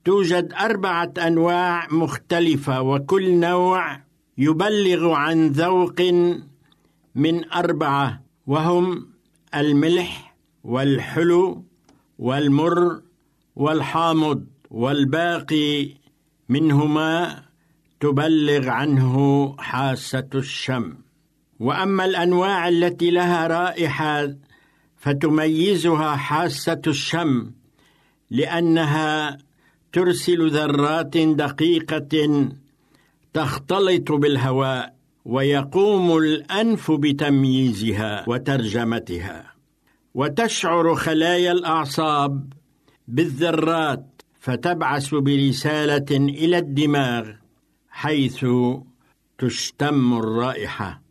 توجد 0.04 0.52
أربعة 0.52 1.12
أنواع 1.18 1.88
مختلفة 1.90 2.82
وكل 2.82 3.40
نوع 3.40 4.04
يبلغ 4.38 5.12
عن 5.12 5.48
ذوق 5.48 6.00
من 7.14 7.52
أربعة 7.52 8.22
وهم 8.46 9.08
الملح 9.54 10.34
والحلو 10.64 11.64
والمر 12.18 13.00
والحامض 13.56 14.44
والباقي 14.70 15.88
منهما 16.48 17.42
تبلغ 18.00 18.68
عنه 18.68 19.14
حاسة 19.58 20.28
الشم. 20.34 20.94
وأما 21.60 22.04
الأنواع 22.04 22.68
التي 22.68 23.10
لها 23.10 23.46
رائحة 23.46 24.34
فتميزها 24.96 26.16
حاسة 26.16 26.82
الشم 26.86 27.50
لأنها 28.30 29.38
ترسل 29.92 30.50
ذرات 30.50 31.16
دقيقة 31.16 32.48
تختلط 33.34 34.12
بالهواء 34.12 34.94
ويقوم 35.24 36.18
الأنف 36.18 36.90
بتمييزها 36.90 38.24
وترجمتها. 38.28 39.54
وتشعر 40.14 40.94
خلايا 40.94 41.52
الأعصاب 41.52 42.52
بالذرات 43.08 44.22
فتبعث 44.40 45.14
برسالة 45.14 46.06
إلى 46.10 46.58
الدماغ 46.58 47.30
حيث 47.90 48.46
تشتم 49.38 50.14
الرائحة. 50.18 51.02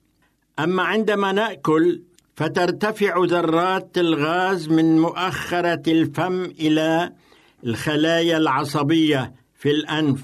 أما 0.59 0.83
عندما 0.83 1.31
نأكل 1.31 2.01
فترتفع 2.35 3.23
ذرات 3.25 3.97
الغاز 3.97 4.69
من 4.69 4.99
مؤخرة 4.99 5.81
الفم 5.87 6.43
إلى 6.43 7.13
الخلايا 7.63 8.37
العصبية 8.37 9.33
في 9.55 9.71
الأنف 9.71 10.21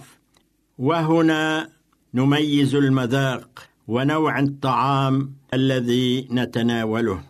وهنا 0.78 1.70
نميز 2.14 2.76
المذاق 2.76 3.50
ونوع 3.88 4.40
الطعام 4.40 5.34
الذي 5.54 6.28
نتناوله. 6.32 7.22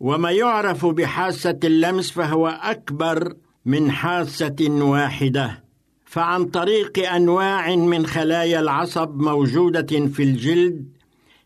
وما 0.00 0.30
يعرف 0.30 0.86
بحاسة 0.86 1.58
اللمس 1.64 2.10
فهو 2.10 2.48
أكبر 2.48 3.34
من 3.66 3.90
حاسة 3.90 4.56
واحدة. 4.70 5.64
فعن 6.04 6.44
طريق 6.44 7.12
أنواع 7.12 7.76
من 7.76 8.06
خلايا 8.06 8.60
العصب 8.60 9.20
موجودة 9.20 10.06
في 10.06 10.22
الجلد 10.22 10.88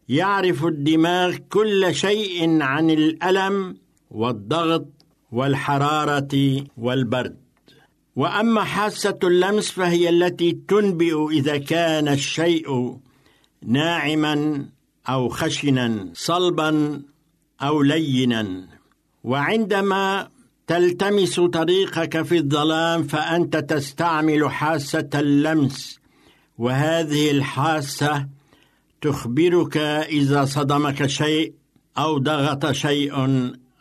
يعرف 0.08 0.64
الدماغ 0.64 1.36
كل 1.36 1.94
شيء 1.94 2.62
عن 2.62 2.90
الألم 2.90 3.76
والضغط 4.10 4.86
والحرارة 5.32 6.64
والبرد. 6.76 7.36
وأما 8.20 8.64
حاسة 8.64 9.18
اللمس 9.24 9.70
فهي 9.70 10.08
التي 10.08 10.52
تنبئ 10.68 11.28
إذا 11.30 11.56
كان 11.58 12.08
الشيء 12.08 12.96
ناعما 13.62 14.66
أو 15.08 15.28
خشنا 15.28 16.08
صلبا 16.14 17.02
أو 17.62 17.82
لينا. 17.82 18.68
وعندما 19.24 20.28
تلتمس 20.66 21.40
طريقك 21.40 22.22
في 22.22 22.36
الظلام 22.36 23.02
فأنت 23.02 23.56
تستعمل 23.56 24.50
حاسة 24.50 25.10
اللمس. 25.14 26.00
وهذه 26.58 27.30
الحاسة 27.30 28.26
تخبرك 29.00 29.76
إذا 30.20 30.44
صدمك 30.44 31.06
شيء 31.06 31.52
أو 31.98 32.18
ضغط 32.18 32.70
شيء 32.70 33.14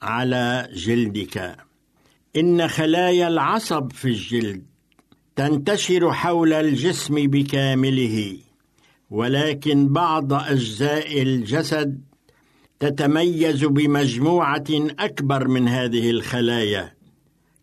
على 0.02 0.70
جلدك. 0.74 1.69
إن 2.36 2.68
خلايا 2.68 3.28
العصب 3.28 3.92
في 3.92 4.06
الجلد 4.08 4.66
تنتشر 5.36 6.14
حول 6.14 6.54
الجسم 6.54 7.16
بكامله 7.16 8.38
ولكن 9.10 9.88
بعض 9.94 10.34
أجزاء 10.34 11.22
الجسد 11.22 12.02
تتميز 12.80 13.66
بمجموعة 13.66 14.66
أكبر 15.00 15.48
من 15.48 15.68
هذه 15.68 16.10
الخلايا 16.10 16.94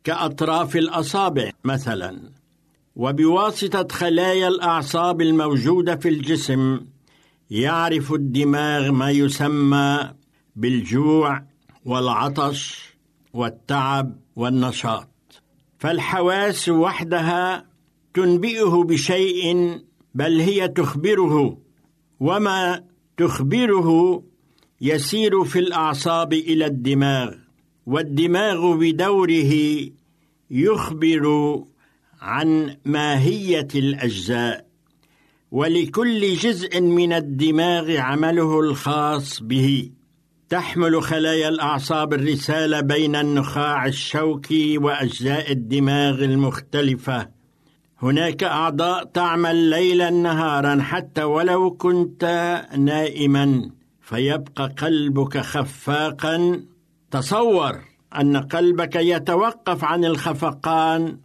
كأطراف 0.05 0.77
الأصابع 0.77 1.51
مثلا. 1.65 2.31
وبواسطة 2.97 3.89
خلايا 3.91 4.49
الأعصاب 4.49 5.21
الموجودة 5.21 5.97
في 5.97 6.09
الجسم 6.09 6.81
يعرف 7.51 8.13
الدماغ 8.13 8.91
ما 8.91 9.11
يسمى 9.11 10.15
بالجوع 10.57 11.43
والعطش 11.85 12.95
والتعب 13.33 14.17
والنشاط. 14.37 15.09
فالحواس 15.79 16.69
وحدها 16.69 17.67
تنبئه 18.15 18.85
بشيء 18.85 19.79
بل 20.15 20.41
هي 20.41 20.69
تخبره. 20.69 21.59
وما 22.21 22.85
تخبره 23.17 24.23
يسير 24.81 25.45
في 25.45 25.59
الأعصاب 25.59 26.33
إلى 26.33 26.67
الدماغ 26.67 27.35
والدماغ 27.87 28.77
بدوره 28.77 29.55
يخبر 30.51 31.25
عن 32.21 32.77
ماهية 32.85 33.69
الأجزاء. 33.75 34.67
ولكل 35.51 36.35
جزء 36.35 36.81
من 36.81 37.13
الدماغ 37.13 37.97
عمله 37.97 38.61
الخاص 38.61 39.43
به. 39.43 39.91
تحمل 40.49 41.03
خلايا 41.03 41.49
الأعصاب 41.49 42.13
الرساله 42.15 42.81
بين 42.81 43.17
النخاع 43.17 43.87
الشوكي 43.87 44.79
وأجزاء 44.79 45.53
الدماغ 45.53 46.25
المختلفة. 46.25 47.29
هناك 48.03 48.45
أعضاء 48.45 49.05
تعمل 49.05 49.57
ليلا 49.57 50.11
نهارا 50.11 50.83
حتى 50.83 51.23
ولو 51.23 51.71
كنت 51.71 52.25
نائما 52.79 53.71
فيبقى 54.01 54.75
قلبك 54.79 55.39
خفاقا. 55.39 56.65
تصور 57.11 57.81
أن 58.17 58.37
قلبك 58.37 58.97
يتوقف 58.97 59.85
عن 59.85 60.05
الخفقان 60.05 61.19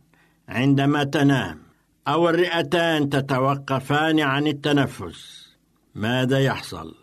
عندما 0.50 1.04
تنام 1.04 1.60
أو 2.08 2.30
الرئتان 2.30 3.10
تتوقفان 3.10 4.20
عن 4.20 4.48
التنفس. 4.48 5.50
ماذا 5.96 6.40
يحصل؟ 6.40 7.01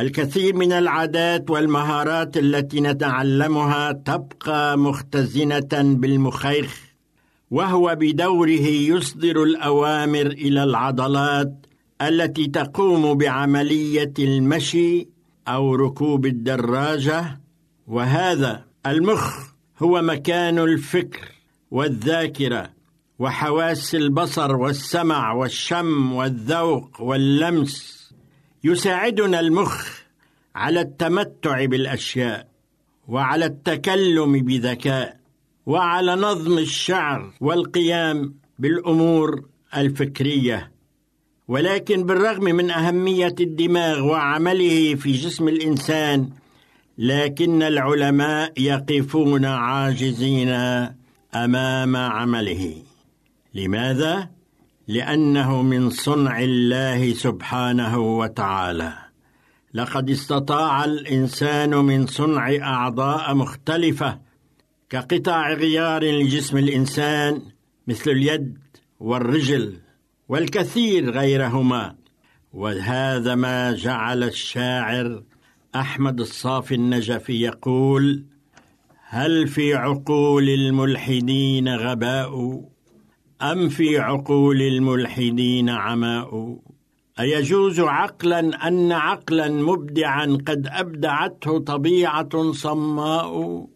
الكثير 0.00 0.56
من 0.56 0.72
العادات 0.72 1.50
والمهارات 1.50 2.36
التي 2.36 2.80
نتعلمها 2.80 3.92
تبقى 3.92 4.78
مختزنة 4.78 5.68
بالمخيخ 5.72 6.80
وهو 7.50 7.96
بدوره 8.00 8.66
يصدر 8.66 9.42
الأوامر 9.42 10.26
إلى 10.26 10.64
العضلات 10.64 11.66
التي 12.02 12.46
تقوم 12.46 13.14
بعملية 13.14 14.12
المشي 14.18 15.08
أو 15.48 15.74
ركوب 15.74 16.26
الدراجة. 16.26 17.40
وهذا 17.86 18.64
المخ 18.86 19.50
هو 19.82 20.02
مكان 20.02 20.58
الفكر 20.58 21.28
والذاكرة 21.70 22.70
وحواس 23.18 23.94
البصر 23.94 24.56
والسمع 24.56 25.32
والشم 25.32 26.12
والذوق 26.12 27.00
واللمس. 27.00 27.99
يساعدنا 28.64 29.40
المخ 29.40 30.00
على 30.54 30.80
التمتع 30.80 31.64
بالأشياء 31.64 32.48
وعلى 33.08 33.44
التكلم 33.44 34.32
بذكاء 34.42 35.16
وعلى 35.66 36.14
نظم 36.14 36.58
الشعر 36.58 37.32
والقيام 37.40 38.34
بالأمور 38.58 39.44
الفكرية. 39.76 40.70
ولكن 41.48 42.06
بالرغم 42.06 42.44
من 42.44 42.70
أهمية 42.70 43.34
الدماغ 43.40 44.00
وعمله 44.00 44.94
في 44.94 45.12
جسم 45.12 45.48
الإنسان 45.48 46.30
لكن 46.98 47.62
العلماء 47.62 48.52
يقفون 48.60 49.44
عاجزين 49.44 50.48
أمام 51.34 51.96
عمله. 51.96 52.82
لماذا؟ 53.54 54.30
لأنه 54.90 55.62
من 55.62 55.90
صنع 55.90 56.40
الله 56.40 57.14
سبحانه 57.14 57.98
وتعالى. 57.98 58.92
لقد 59.74 60.10
استطاع 60.10 60.84
الإنسان 60.84 61.70
من 61.70 62.06
صنع 62.06 62.56
أعضاء 62.62 63.34
مختلفة 63.34 64.18
كقطع 64.90 65.52
غيار 65.52 66.04
لجسم 66.04 66.58
الإنسان 66.58 67.42
مثل 67.86 68.10
اليد 68.10 68.58
والرجل 69.00 69.76
والكثير 70.28 71.10
غيرهما. 71.10 71.94
وهذا 72.52 73.34
ما 73.34 73.72
جعل 73.72 74.22
الشاعر 74.24 75.22
أحمد 75.74 76.20
الصافي 76.20 76.74
النجفي 76.74 77.40
يقول 77.40 78.24
هل 79.08 79.48
في 79.48 79.74
عقول 79.74 80.48
الملحدين 80.48 81.68
غباء 81.68 82.64
أم 83.42 83.68
في 83.68 83.98
عقول 83.98 84.62
الملحدين 84.62 85.68
عماء؟ 85.68 86.58
أيجوز 87.20 87.80
عقلا 87.80 88.68
أن 88.68 88.92
عقلا 88.92 89.48
مبدعا 89.48 90.24
قد 90.46 90.66
أبدعته 90.66 91.58
طبيعة 91.58 92.52
صماء؟ 92.52 93.66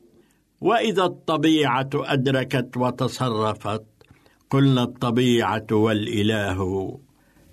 وإذا 0.61 1.05
الطبيعة 1.05 1.91
أدركت 1.95 2.77
وتصرفت 2.77 3.85
قلنا 4.51 4.83
الطبيعة 4.83 5.67
والإله 5.73 6.91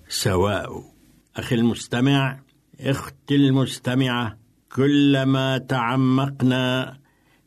سواء. 0.08 0.82
أخي 1.36 1.54
المستمع 1.54 2.40
أختي 2.80 3.34
المستمعة 3.36 4.38
كلما 4.76 5.58
تعمقنا 5.58 6.98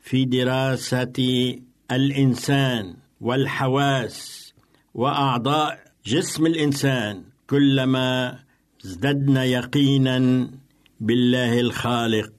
في 0.02 0.26
دراسه 0.26 1.56
الإنسان 1.92 2.96
والحواس 3.22 4.45
وأعضاء 4.96 5.80
جسم 6.06 6.46
الإنسان 6.46 7.24
كلما 7.50 8.40
ازددنا 8.86 9.44
يقينا 9.44 10.50
بالله 11.00 11.60
الخالق 11.60 12.32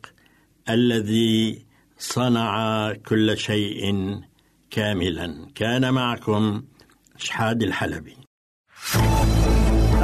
الذي 0.68 1.66
صنع 1.98 2.92
كل 2.92 3.38
شيء 3.38 3.84
كاملا. 4.70 5.48
كان 5.54 5.94
معكم 5.94 6.62
شحاد 7.16 7.62
الحلبي. 7.62 8.16